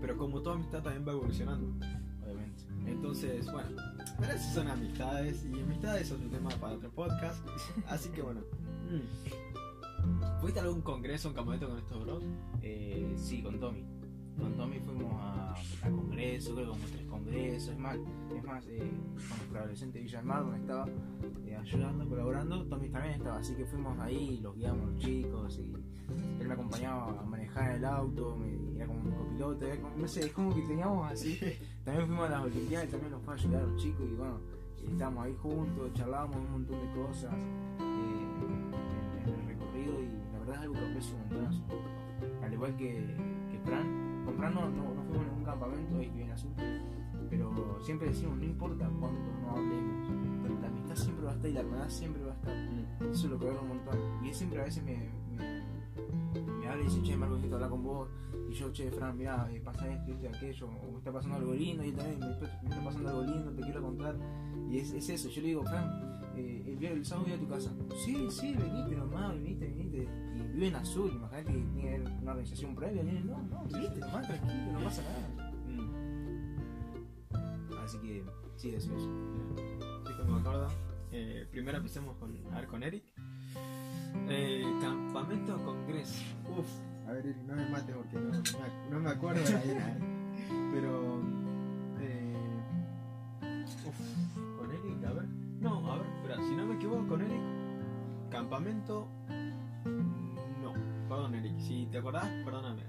[0.00, 1.66] pero como toda amistad también va evolucionando.
[2.24, 2.62] Obviamente.
[2.86, 3.70] Entonces, bueno,
[4.18, 7.46] pero esas son amistades y amistades es otro tema para otro podcast,
[7.88, 8.40] así que bueno.
[8.90, 10.40] mm.
[10.40, 12.22] ¿Fuiste a algún congreso, un campamento con estos bros?
[12.60, 13.84] Eh, sí, con Tommy.
[14.38, 17.68] Con Tommy fuimos a, a congresos, creo que como tres congresos.
[17.70, 17.96] Es más,
[18.36, 20.86] es más eh, con nuestro adolescente Villa del Mar, donde estaba
[21.46, 23.38] eh, ayudando, colaborando, Tommy también estaba.
[23.38, 25.74] Así que fuimos ahí, los guiamos los chicos y
[26.40, 30.08] él me acompañaba a manejar el auto, me, era como un copiloto, era como, no
[30.08, 31.38] sé, es como que teníamos así.
[31.84, 34.40] También fuimos a las Olimpiadas, también nos fue a ayudar a los chicos y bueno,
[34.90, 40.38] estábamos ahí juntos, charlábamos un montón de cosas eh, en, en el recorrido y la
[40.38, 41.62] verdad es algo que aprecio un montonazo.
[42.42, 43.16] Al igual que,
[43.50, 44.03] que Fran,
[44.44, 46.50] Fran no, no, fuimos a ningún campamento que viene azul,
[47.30, 51.54] pero siempre decimos, no importa cuánto no hablemos, la amistad siempre va a estar y
[51.54, 52.56] la hermandad siempre va a estar.
[53.10, 53.98] Eso es lo que veo un montón.
[54.22, 55.62] Y él siempre a veces me, me,
[56.60, 58.08] me habla y dice, che, Marco, necesito hablar con vos.
[58.50, 61.36] Y yo, che, Fran, mirá, eh, pasa esto, esto y aquello, o me está pasando
[61.38, 64.16] algo lindo, y él también me, está- me está pasando algo lindo, te quiero contar.
[64.70, 67.40] Y es, es eso, yo le digo, Fran, eh, el, viernes- el sábado voy a
[67.40, 67.72] tu casa.
[68.04, 70.08] Sí, sí, venite nomás, venite, venite.
[70.54, 73.02] Y vive en azul, imagínate que tiene que haber una organización previa.
[73.02, 75.52] No, no, venite nomás, tranquilo, no pasa nada.
[77.84, 78.24] Así que,
[78.56, 79.02] sí, eso es.
[79.02, 80.68] Sí, que me acuerdo.
[81.10, 83.04] Eh, primero empecemos con, a ver, con Eric.
[84.28, 86.22] Eh, campamento o congreso.
[86.56, 86.66] Uf,
[87.08, 88.32] a ver, Eric, no me mates porque no,
[88.90, 89.96] no me- acuerdo de la era.
[90.72, 91.20] Pero.
[92.00, 92.36] Eh,
[93.86, 93.98] uf,
[94.58, 95.26] con Eric, a ver.
[95.60, 97.42] No, a ver, espera, si no me equivoco, con Eric.
[98.30, 99.08] Campamento.
[101.14, 101.58] Perdón, Eric.
[101.60, 102.82] Si te acordás, perdóname.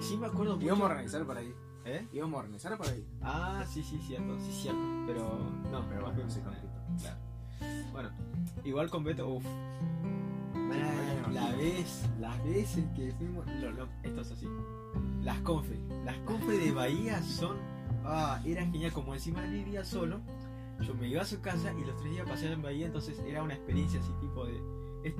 [0.00, 0.66] Sí me acuerdo mucho.
[0.66, 1.54] Íbamos a organizar para ahí.
[1.84, 2.06] ¿Eh?
[2.12, 3.06] Íbamos a organizar para ahí.
[3.22, 4.80] Ah, sí, sí, cierto, sí, cierto.
[5.06, 5.38] Pero
[5.70, 6.40] no, Pero no bueno, se.
[6.40, 7.18] Claro.
[7.92, 8.10] Bueno,
[8.64, 9.44] igual con Beto, uff.
[11.32, 13.46] la vez, las veces que fuimos.
[13.46, 14.46] Lo, lo- esto es así.
[15.22, 15.78] Las confe.
[16.04, 17.56] Las confe de Bahía son.
[18.04, 18.92] Ah, era genial.
[18.92, 20.20] Como encima vivía solo,
[20.80, 23.42] yo me iba a su casa y los tres días paseaba en Bahía, entonces era
[23.42, 24.60] una experiencia así, tipo de.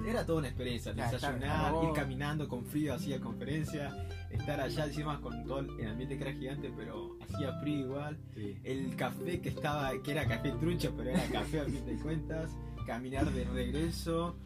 [0.07, 5.21] Era toda una experiencia, estar- desayunar, ir caminando con frío, hacía conferencia, estar allá encima
[5.21, 8.19] con todo el ambiente que era gigante, pero hacía frío igual.
[8.35, 8.59] Sí.
[8.65, 12.51] el café que estaba, que era café trucho, pero era café a fin de cuentas,
[12.87, 14.37] caminar de regreso,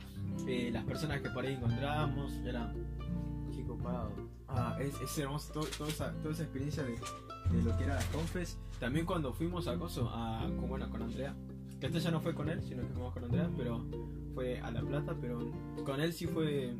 [0.46, 2.72] eh, las personas que por ahí encontrábamos, era,
[3.55, 4.12] Chico pagado.
[4.48, 7.94] ah, es, es hermoso, todo- toda, esa, toda esa experiencia de, de lo que era
[7.96, 11.35] las confes, también cuando fuimos a Coso, a, con, bueno, con Andrea,
[11.87, 13.85] este ya no fue con él, sino que fuimos con Andrea, pero
[14.35, 15.51] fue a La Plata, pero
[15.85, 16.75] con él sí fue,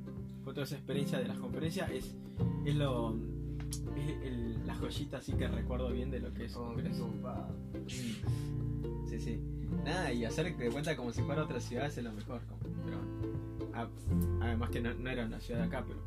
[0.45, 2.15] fue toda esa experiencia de las conferencias, es,
[2.65, 3.15] es lo...
[3.97, 6.63] Es el- la joyita así que recuerdo bien de lo que es un
[7.19, 7.55] Oh, pagado.
[7.89, 9.41] Sí, sí.
[9.85, 12.41] Nada, y hacer de cuenta como si fuera otra ciudad es lo mejor.
[12.47, 12.99] como- pero,
[13.75, 13.89] a-
[14.45, 16.01] además que no, no era una ciudad de acá, pero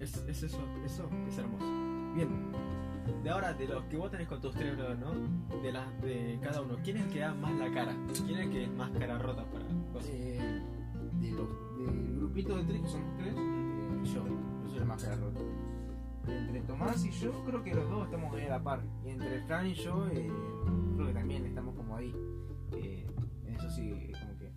[0.00, 1.64] es, es, es eso, eso es hermoso.
[2.14, 2.28] Bien,
[3.22, 5.12] de ahora, de los que vos tenés con tus tres ¿no?
[5.62, 7.94] De, las de cada uno, ¿quién es el que da más la cara?
[8.26, 10.10] ¿Quién es el que es más cara rota para cosas?
[10.12, 10.62] Eh,
[11.20, 15.02] de los- del grupito de tres, que somos tres, eh, yo, yo soy el más
[15.02, 15.40] cara roto.
[16.28, 18.80] Entre Tomás y yo, creo que los dos estamos ahí a la par.
[19.04, 20.28] Y entre Fran y yo, eh,
[20.96, 22.12] creo que también estamos como ahí.
[22.76, 23.06] Eh,
[23.56, 23.90] eso sí,
[24.20, 24.52] como que,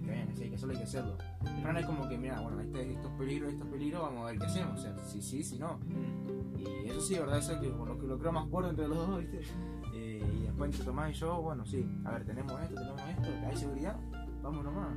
[0.00, 1.18] bien, si hay que hacerlo, hay que hacerlo.
[1.62, 4.46] No es como que, mira, bueno, este, estos peligros, estos peligros, vamos a ver qué
[4.46, 5.78] hacemos, o sea, si sí, si no.
[6.84, 8.98] Y eso sí, verdad, eso es que, lo, que lo creo más fuerte entre los
[8.98, 9.40] dos, ¿viste?
[9.94, 13.28] Eh, y después entre Tomás y yo, bueno, sí, a ver, tenemos esto, tenemos esto,
[13.48, 13.96] hay seguridad,
[14.42, 14.94] vamos nomás.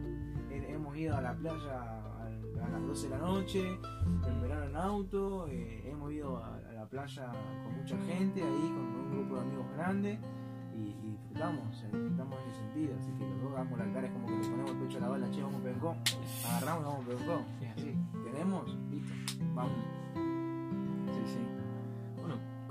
[0.50, 3.80] Eh, hemos ido a la playa a, a las 12 de la noche,
[4.28, 7.32] en verano en auto, eh, hemos ido a, a la playa
[7.64, 10.20] con mucha gente ahí, con un grupo de amigos grande
[10.76, 14.14] y, y disfrutamos, disfrutamos en ese sentido, así que los dos damos la cara, es
[14.14, 15.98] como que le ponemos el pecho a la bala, che, vamos a Pencón,
[16.48, 19.14] agarramos y vamos a Pencón, es así, tenemos, listo,
[19.56, 19.78] vamos.
[21.14, 21.40] Sí, sí.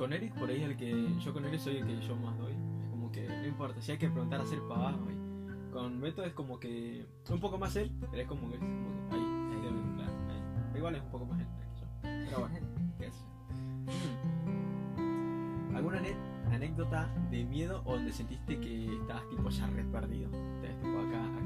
[0.03, 1.15] Con Eric por ahí es el que.
[1.21, 2.51] Yo con Eric soy el que yo más doy.
[2.51, 5.07] Es como que no importa, si hay que preguntar a hacer para abajo.
[5.09, 7.07] y Con Beto es como que.
[7.31, 8.57] Un poco más él, pero es como que.
[8.57, 10.77] es como que ahí, ahí claro, ahí.
[10.77, 11.87] Igual es un poco más él que yo.
[12.03, 12.67] Pero bueno,
[12.99, 13.25] qué sé.
[15.71, 15.77] Mm.
[15.77, 16.03] ¿Alguna
[16.51, 20.29] anécdota de miedo o donde sentiste que estabas tipo ya re perdido?
[20.63, 21.43] Te tipo acá, acá.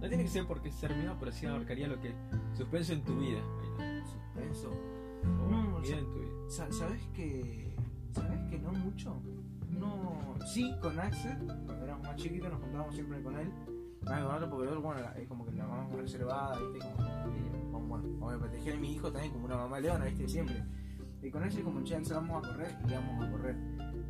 [0.00, 2.14] No tiene que ser porque ser miedo, pero sí abarcaría lo que
[2.56, 3.42] suspenso en tu vida.
[4.02, 4.91] Suspenso.
[5.24, 5.80] No,
[6.48, 7.74] ¿Sabes que
[8.12, 9.16] ¿Sabes que no mucho?
[9.70, 10.34] No.
[10.52, 13.50] Sí, con Axel, cuando éramos más chiquitos nos juntábamos siempre con él.
[14.04, 16.58] Más que con otro porque él, bueno, la- es como que la mamá es reservada,
[16.58, 16.78] ¿viste?
[16.90, 20.04] Como, eh, como, bueno, como me protegía a mi hijo también como una mamá leona,
[20.06, 20.28] ¿viste?
[20.28, 20.62] Siempre.
[21.22, 23.56] Y con Axel, como che, vamos a correr, y íbamos a correr.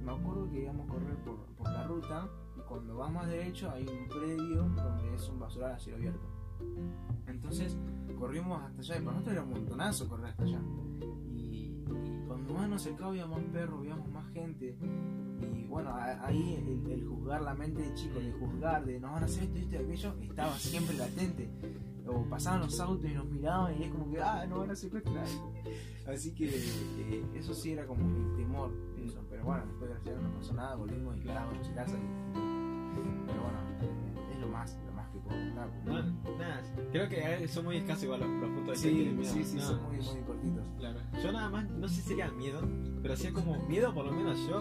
[0.02, 3.70] Me acuerdo que íbamos a correr por, por la ruta, y cuando vas más derecho
[3.70, 6.26] hay un predio donde es un basural a cielo abierto.
[7.26, 7.76] Entonces
[8.18, 10.60] corrimos hasta allá, y para nosotros era un montonazo correr hasta allá.
[12.32, 14.74] Cuando más nos acercábamos había más perros, habíamos más gente.
[15.54, 16.54] Y bueno, ahí
[16.90, 19.74] el, juzgar la mente de chico, de juzgar, de no van a hacer esto, esto
[19.74, 21.50] y aquello, estaba siempre latente.
[22.06, 24.74] O pasaban los autos y nos miraban y es como que, ah, no van a
[24.76, 25.26] secuestrar.
[26.08, 28.72] Así que eh, eso sí era como mi temor.
[28.96, 29.22] Eso.
[29.28, 31.96] Pero bueno, después gracias a Dios no pasó nada, volvimos y clavamos y casa.
[31.98, 33.58] y- Pero bueno,
[34.32, 34.78] es lo más,
[35.84, 36.02] No,
[36.38, 39.44] nada, creo que eh, son muy escasos igual los, los puntos de que Sí, sí,
[39.44, 40.66] sí, No, son muy, muy cortitos.
[40.78, 40.98] Claro.
[41.22, 42.60] Yo nada más, no sé si sería miedo,
[43.00, 44.60] pero hacía como miedo, por lo menos yo,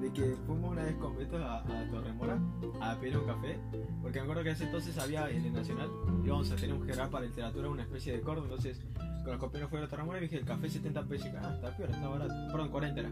[0.00, 2.38] de que fuimos una vez con Beto a, a Torremora
[2.80, 3.58] a pedir un café,
[4.02, 5.90] porque me acuerdo que ese entonces había en el Nacional,
[6.24, 8.80] íbamos a tener un general para literatura, una especie de cordo, entonces
[9.22, 11.52] con los compañeros fueron a Torremora y dije, el café 70 pesos, y dije, ah,
[11.54, 13.10] está peor, está barato, perdón, 40 era.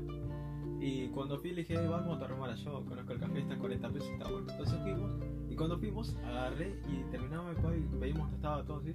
[0.81, 3.89] Y cuando fui le dije, vamos a Torremora, yo conozco el café, está en 40
[3.91, 4.51] pesos, está bueno.
[4.51, 5.11] Entonces fuimos,
[5.57, 8.95] y cuando fuimos, agarré y terminamos después y pedimos estaba todo así.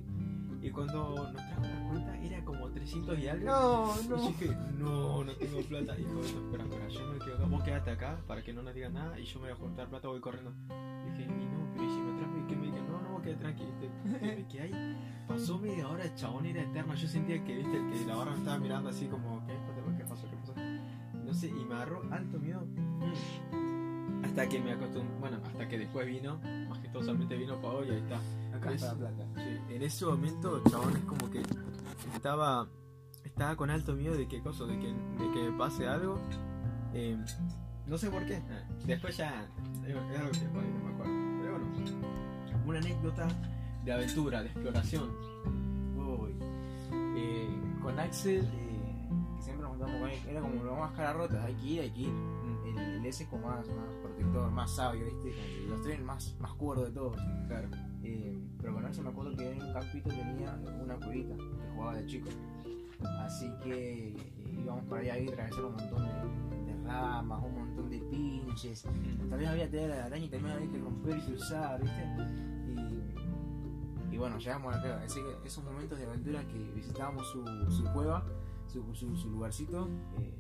[0.62, 3.46] Y cuando nos trajo la cuenta era como 300 y algo.
[3.48, 5.96] No, Y yo dije, no, no tengo plata.
[5.98, 8.76] Y dijo, "Beto, espera, espera, yo me quedo acá, vos acá para que no nos
[8.76, 10.54] digan nada y yo me voy a juntar plata, voy corriendo.
[10.70, 13.22] Y dije, y no, pero ¿y si me trajo y que me digan, no, no,
[13.24, 13.72] quedé tranquilo.
[14.06, 14.98] Y me quedé ahí,
[15.28, 16.94] pasó media hora, el chabón era eterno.
[16.94, 19.54] Yo sentía que, viste, el que la barra me estaba mirando así como, ¿qué,
[19.98, 20.30] ¿Qué pasó?
[20.30, 20.54] ¿Qué pasó?
[21.26, 22.62] No sé, y me agarró alto miedo.
[22.62, 23.71] Mm.
[24.32, 28.18] Hasta que me acostumbré, bueno, hasta que después vino, majestuosamente vino Pau y ahí está.
[28.58, 29.26] Acá Es- está la plata.
[29.44, 31.42] Sí, en ese momento, chabón es como que
[32.16, 32.68] estaba,
[33.24, 36.18] estaba con alto miedo de qué cosa, de que, de que pase algo.
[36.94, 37.18] Eh,
[37.88, 38.42] no sé por qué.
[38.50, 39.44] Ah, Después ya,
[39.86, 41.14] es es algo que después no me acuerdo.
[41.42, 43.28] Pero bueno, una anécdota
[43.84, 45.10] de aventura, de exploración.
[45.98, 46.36] Uy.
[47.18, 47.50] Eh,
[47.82, 51.44] con Axel, eh, que siempre nos juntamos con él, era como lo más cara rota,
[51.44, 52.14] hay que ir, hay que ir.
[52.66, 55.32] El, el S es como más, más protector, más sabio, ¿viste?
[55.64, 57.18] Como Los tres más, más cuerdos de todos.
[57.48, 57.70] Claro.
[58.04, 61.96] Eh, pero con Axel me acuerdo que en un campito tenía una cuevita que jugaba
[61.96, 62.30] de chico.
[63.20, 67.90] Así que eh, íbamos para allá y atravesar un montón de, de ramas, un montón
[67.90, 68.84] de pinches.
[69.30, 72.06] Tal vez había tela de araña y también había que romper y cruzar, ¿viste?
[74.12, 75.02] Y, y bueno, llegamos a la cueva.
[75.04, 78.24] Así que esos momentos de aventura que visitábamos su, su cueva,
[78.68, 79.90] su, su, su lugarcito,
[80.20, 80.34] eh,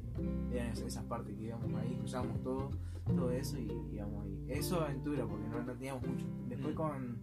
[0.51, 2.69] eran esas, esas partes que íbamos ahí, cruzábamos todo,
[3.05, 4.45] todo eso y íbamos ahí.
[4.49, 6.25] Eso aventura, porque no, no teníamos mucho.
[6.47, 6.77] Después Mm.
[6.77, 7.17] con,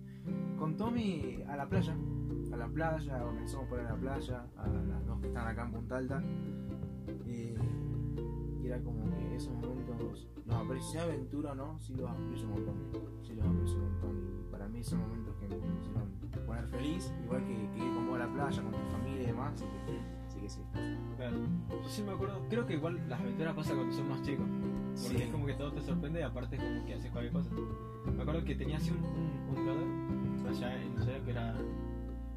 [0.59, 1.97] con Tommy a la playa,
[2.53, 5.64] a la playa, comenzamos por ir a la playa, a las dos que están acá
[5.64, 6.22] en Punta Alta.
[7.26, 7.57] Eh,
[8.62, 12.11] y era como que esos momentos, no, pero si sea aventura o no, sí los
[12.11, 12.74] aprecio un montón.
[13.22, 14.45] Sí los aprecio un montón.
[14.47, 16.09] Y para mí son momentos que me hicieron
[16.47, 19.26] poner feliz, igual que, que ir con vos a la playa, con tu familia y
[19.26, 19.62] demás.
[19.86, 20.18] Que
[20.49, 20.61] que sí.
[21.17, 21.37] Claro.
[21.71, 24.47] Yo sí me acuerdo, creo que igual las aventuras pasan cuando son más chicos.
[25.03, 25.23] Porque Sí.
[25.25, 27.51] es como que todo te sorprende y aparte es como que haces cualquier cosa.
[28.17, 31.55] Me acuerdo que tenía así un, un, un brother allá en Liceo que era.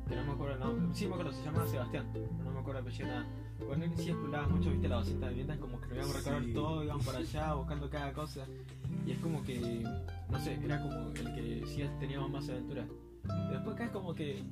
[0.07, 0.95] que no me acuerdo el nombre.
[0.95, 2.05] Sí me acuerdo, se llamaba Sebastián,
[2.43, 3.25] no me acuerdo el apellido nada.
[3.67, 6.45] Con él sí exploraba mucho, viste, la 200 viviendas, como que nos íbamos a recorrer
[6.45, 6.53] Sí.
[6.53, 8.45] todo, íbamos para allá buscando cada cosa.
[9.05, 9.83] Y es como que,
[10.29, 12.85] no sé, era como el que sí teníamos más aventuras.
[13.51, 14.43] Después acá es como que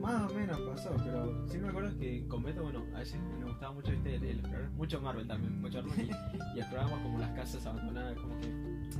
[0.00, 3.46] más o menos pasó, pero sí me acuerdo que con Beto, bueno, a veces me
[3.46, 7.18] gustaba mucho viste, el, el explorar, mucho Marvel también, mucho Marvel, y, y explorábamos como
[7.18, 8.48] las casas abandonadas, como que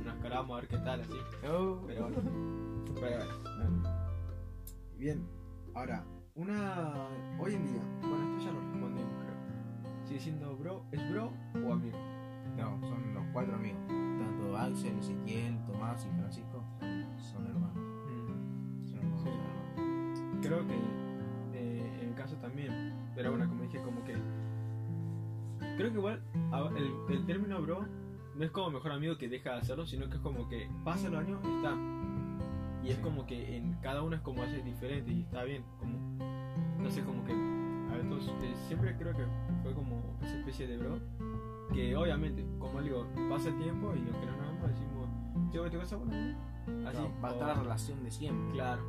[0.03, 1.13] nos cargamos a ver qué tal, así.
[1.49, 1.83] Oh.
[1.85, 2.17] Pero bueno.
[2.95, 3.25] Pero
[3.57, 3.83] bueno.
[4.97, 5.27] Bien,
[5.75, 6.03] ahora,
[6.35, 7.07] una.
[7.39, 10.05] Hoy en día, bueno, esto ya lo respondimos, creo.
[10.05, 10.85] ¿Sigue siendo bro?
[10.91, 11.31] ¿Es bro
[11.65, 11.97] o amigo?
[12.57, 13.79] No, son los cuatro amigos.
[13.87, 16.63] Tanto Axel, Ezequiel, Tomás y Francisco
[17.31, 17.96] son hermanos.
[20.47, 20.73] Creo que
[21.53, 22.93] eh, en caso también.
[23.15, 24.15] Pero bueno, como dije, como que.
[25.77, 26.21] Creo que igual
[26.51, 27.85] a- el, el término bro
[28.35, 31.09] no es como mejor amigo que deja de hacerlo, sino que es como que pasa
[31.09, 31.75] los años y está.
[32.83, 35.63] Y es como que en cada uno es como hace diferente y está bien.
[35.79, 35.97] Como,
[36.77, 37.33] entonces, como que.
[37.33, 39.23] A ver, entonces, eh, siempre creo que
[39.63, 40.99] fue como esa especie de bro.
[41.73, 45.71] Que obviamente, como digo, pasa el tiempo y aunque no nos vemos, decimos, che, güey,
[45.71, 46.13] ¿te pasa bueno?
[46.87, 46.97] Así.
[46.97, 48.53] Claro, va a estar la relación de siempre.
[48.53, 48.81] Claro.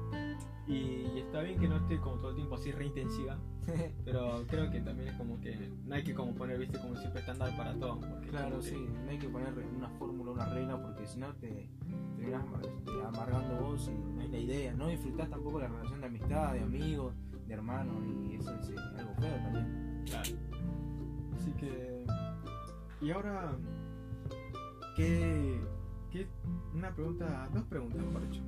[0.68, 3.38] Y, está bien que no esté como todo el tiempo así re intensiva,
[4.04, 7.20] pero creo que también es como que no hay que como poner, viste, como siempre
[7.20, 8.00] estándar para todo.
[8.28, 11.70] Claro, sí, no hay que poner una fórmula, una regla, porque si no te
[12.16, 14.74] terminas amar- amargando vos y no es la idea.
[14.74, 17.14] No disfrutás tampoco la relación de amistad, de amigos,
[17.46, 17.96] de hermanos,
[18.30, 20.02] y eso es eh, algo feo también.
[20.04, 20.30] Claro.
[21.34, 22.04] Así que.
[23.00, 23.56] Y ahora.
[24.96, 25.60] ¿Qué.
[26.10, 26.26] qué
[26.74, 27.48] una pregunta.
[27.54, 28.42] Dos preguntas, mejor dicho.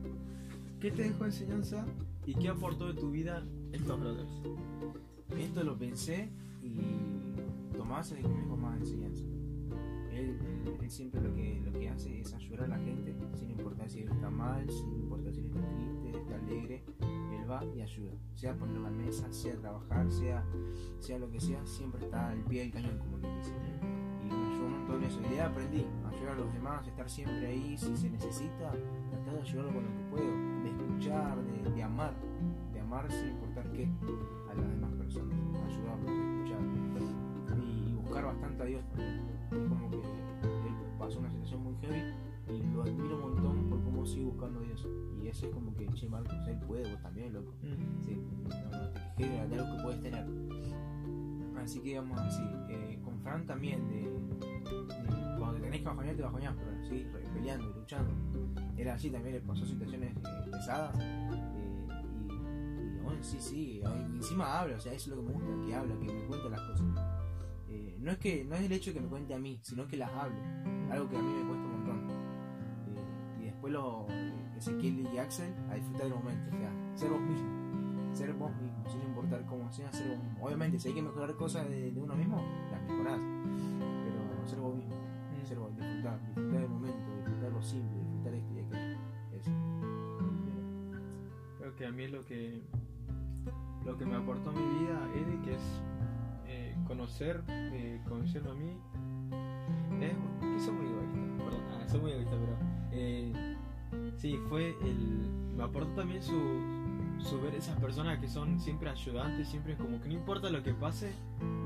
[0.80, 1.86] ¿Qué te dejó enseñanza
[2.26, 4.30] y qué aportó de tu vida estos brothers?
[5.38, 6.30] Esto lo pensé
[6.62, 6.78] y
[7.76, 9.24] Tomás es el que me dejó más enseñanza.
[10.12, 10.38] Él,
[10.80, 14.00] él- siempre lo que, lo que hace es ayudar a la gente, sin importar si
[14.00, 18.10] está mal, sin importar si está triste, está alegre, él va y ayuda.
[18.34, 20.44] Sea poner la mesa, sea trabajar, sea,
[20.98, 23.52] sea lo que sea, siempre está al pie del cañón, como que dice.
[24.20, 25.20] Y me ayudó un montón eso.
[25.24, 28.72] Y de aprendí a ayudar a los demás, estar siempre ahí, si se necesita,
[29.10, 30.59] tratar de ayudarlo con lo que puedo,
[31.00, 32.12] escuchar, de, de amar,
[32.74, 33.88] de amar sin importar qué
[34.50, 35.34] a las demás personas,
[35.66, 36.60] ayudarlos, escuchar
[37.56, 39.22] y, y buscar bastante a Dios también.
[39.50, 42.12] Es como que él pasó una situación muy heavy
[42.48, 44.86] y lo admiro un montón por cómo sigue buscando a Dios.
[45.22, 47.54] Y eso es como que, che, Marcos, él puede, vos también, loco.
[48.04, 50.26] Sí, no, no te quejes de algo que puedes tener.
[51.62, 54.10] Así que vamos así, eh, con Fran también, de,
[55.38, 58.12] cuando te tenés que bajonear, te bajoneás, pero sí, re- peleando, luchando.
[58.76, 60.96] Era así, también le pasó situaciones eh, pesadas.
[61.00, 61.30] eh,
[62.28, 63.82] y, y sí, sí,
[64.14, 66.48] encima habla, o sea, eso es lo que me gusta, que habla, que me cuenta
[66.48, 66.86] las cosas.
[67.68, 69.86] Eh, no es que no es el hecho de que me cuente a mí, sino
[69.86, 70.40] que las hable,
[70.90, 72.00] algo que a mí me cuesta un montón.
[73.40, 74.06] Y después lo
[74.56, 78.69] Ezequiel y Axel a disfrutar del momento, o sea, ser vos mismo, ser vos mismo,
[79.30, 80.44] importar cómo sea, ser vos mismo.
[80.44, 83.20] Obviamente, si hay que mejorar cosas de, de uno mismo, las mejorás,
[84.04, 84.94] pero ser vos mismo,
[85.44, 88.98] ser vos, disfrutar, disfrutar del momento, disfrutar lo simple, disfrutar esto y aquello.
[89.32, 89.50] Eso.
[91.58, 92.62] Creo que a mí lo que
[93.84, 95.08] lo que me aportó mi vida
[95.44, 95.82] que es
[96.46, 98.00] eh, conocer, eh,
[98.50, 98.76] a mí,
[100.00, 102.56] es que soy muy egoísta, perdón, ah, soy muy egoísta, pero
[102.92, 103.56] eh,
[104.16, 106.34] sí, fue el, me aportó también su,
[107.22, 110.72] su ver esas personas que son siempre ayudantes, siempre como que no importa lo que
[110.74, 111.12] pase,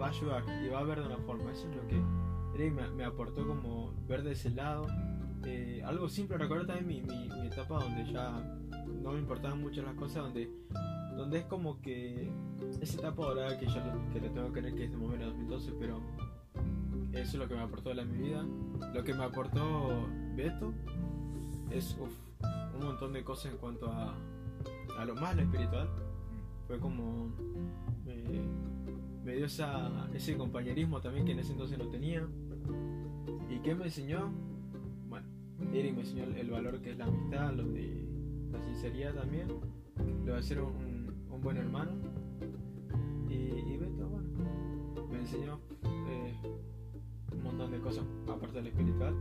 [0.01, 2.01] va a ayudar y va a ver de una forma, eso es lo que
[2.71, 4.87] me, me aportó como ver de ese lado,
[5.45, 8.31] eh, algo simple, recuerdo también mi, mi, mi etapa donde ya
[9.03, 10.51] no me importaban mucho las cosas, donde,
[11.17, 12.31] donde es como que
[12.81, 13.81] esa etapa ahora que yo
[14.13, 16.01] que le tengo que creer que es de momento 2012, pero
[17.13, 18.45] eso es lo que me aportó la mi vida.
[18.93, 20.73] Lo que me aportó Beto
[21.71, 22.13] es uf,
[22.75, 24.17] un montón de cosas en cuanto a,
[24.99, 25.89] a lo más lo espiritual.
[26.67, 27.31] Fue como
[28.05, 28.15] me,
[29.25, 32.27] me dio esa, ese compañerismo también que en ese entonces no tenía.
[33.49, 34.31] ¿Y qué me enseñó?
[35.09, 35.27] Bueno,
[35.73, 38.07] Eric me enseñó el, valor que es la amistad, lo de
[38.53, 39.49] la sinceridad también,
[40.25, 41.93] lo de ser un, un buen hermano.
[43.29, 44.29] Y, y Beto, bueno,
[45.11, 46.37] me enseñó eh,
[47.33, 49.15] un montón de cosas, aparte del espiritual,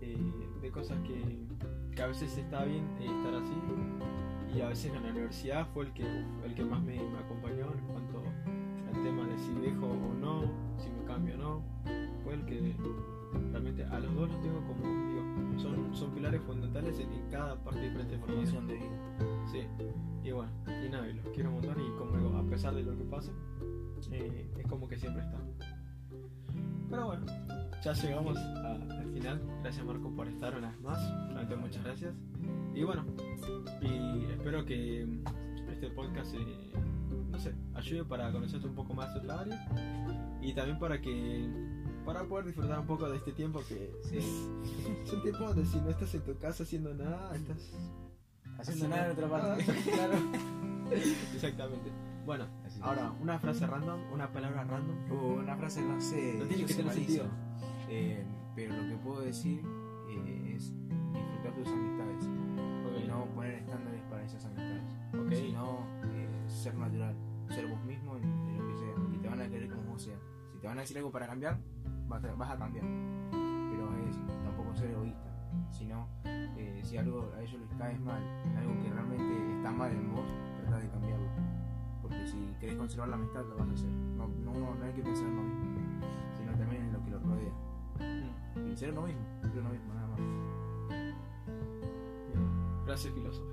[0.00, 0.16] eh,
[0.60, 1.46] de cosas que,
[1.94, 3.54] que a veces está bien eh, estar así.
[4.54, 7.72] Y a veces en la universidad fue el que, el que más me, me acompañó
[7.72, 8.22] en cuanto
[8.88, 10.42] al tema de si dejo o no,
[10.78, 11.62] si me cambio o no.
[12.24, 12.74] Fue el que
[13.50, 17.56] realmente a los dos los tengo como, digo, son, son pilares fundamentales en, en cada
[17.62, 18.20] parte diferente de.
[18.20, 19.18] Formación de vida.
[19.50, 19.66] Sí,
[20.24, 22.82] y bueno, y nada, y los quiero un montón y como digo, a pesar de
[22.82, 23.32] lo que pase,
[24.12, 25.38] eh, es como que siempre está.
[26.90, 27.26] Pero bueno,
[27.82, 29.40] ya llegamos al final.
[29.62, 30.98] Gracias Marco por estar una vez más.
[31.28, 32.14] Realmente muchas gracias.
[32.78, 33.04] Y bueno,
[33.82, 35.02] y espero que
[35.68, 36.72] este podcast, eh,
[37.28, 41.50] no sé, ayude para conocerte un poco más de otra área y también para que
[42.06, 44.18] para poder disfrutar un poco de este tiempo que Sí.
[44.18, 44.24] es,
[45.04, 47.68] es un tiempo donde si no estás en tu casa haciendo nada, estás
[48.58, 49.64] Haciendo nada en otra parte.
[49.82, 50.14] claro.
[51.34, 51.90] Exactamente.
[52.24, 52.46] Bueno,
[52.80, 55.10] ahora una frase random, una palabra random.
[55.10, 56.36] Uh, una frase, no sé.
[56.38, 57.24] No tiene que tener sentido.
[57.88, 58.24] Eh,
[58.54, 59.62] pero lo que puedo decir
[60.10, 60.72] eh, es
[61.58, 62.37] tus amistades.
[63.48, 64.96] Poner estándares para esas amistades.
[65.14, 65.32] Ok.
[65.32, 67.16] Sino eh, ser natural,
[67.48, 68.94] ser vos mismo en, en lo que sea.
[69.14, 70.20] Y te van a querer como vos seas.
[70.52, 71.58] Si te van a decir algo para cambiar,
[72.08, 72.84] vas a, vas a cambiar.
[73.70, 75.32] Pero es tampoco ser egoísta.
[75.70, 78.22] Sino, eh, si algo a ellos les cae mal,
[78.54, 80.26] algo que realmente está mal en vos,
[80.60, 81.28] trata de cambiarlo.
[82.02, 83.88] Porque si querés conservar la amistad, lo vas a hacer.
[83.88, 87.22] No, no, no, hay que pensar en lo mismo, sino también en lo que los
[87.22, 87.52] rodea.
[87.98, 88.68] Mm.
[88.68, 90.47] Y ser lo mismo, ser lo mismo, nada más.
[92.88, 93.52] Frase filosófica.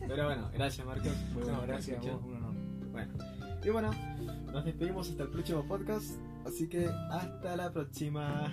[0.08, 1.12] Pero bueno, gracias Marcos.
[1.46, 2.54] No, gracias a vos, un honor.
[2.90, 3.12] Bueno,
[3.62, 3.90] y bueno,
[4.50, 6.18] nos despedimos hasta el próximo podcast.
[6.46, 8.50] Así que hasta la próxima.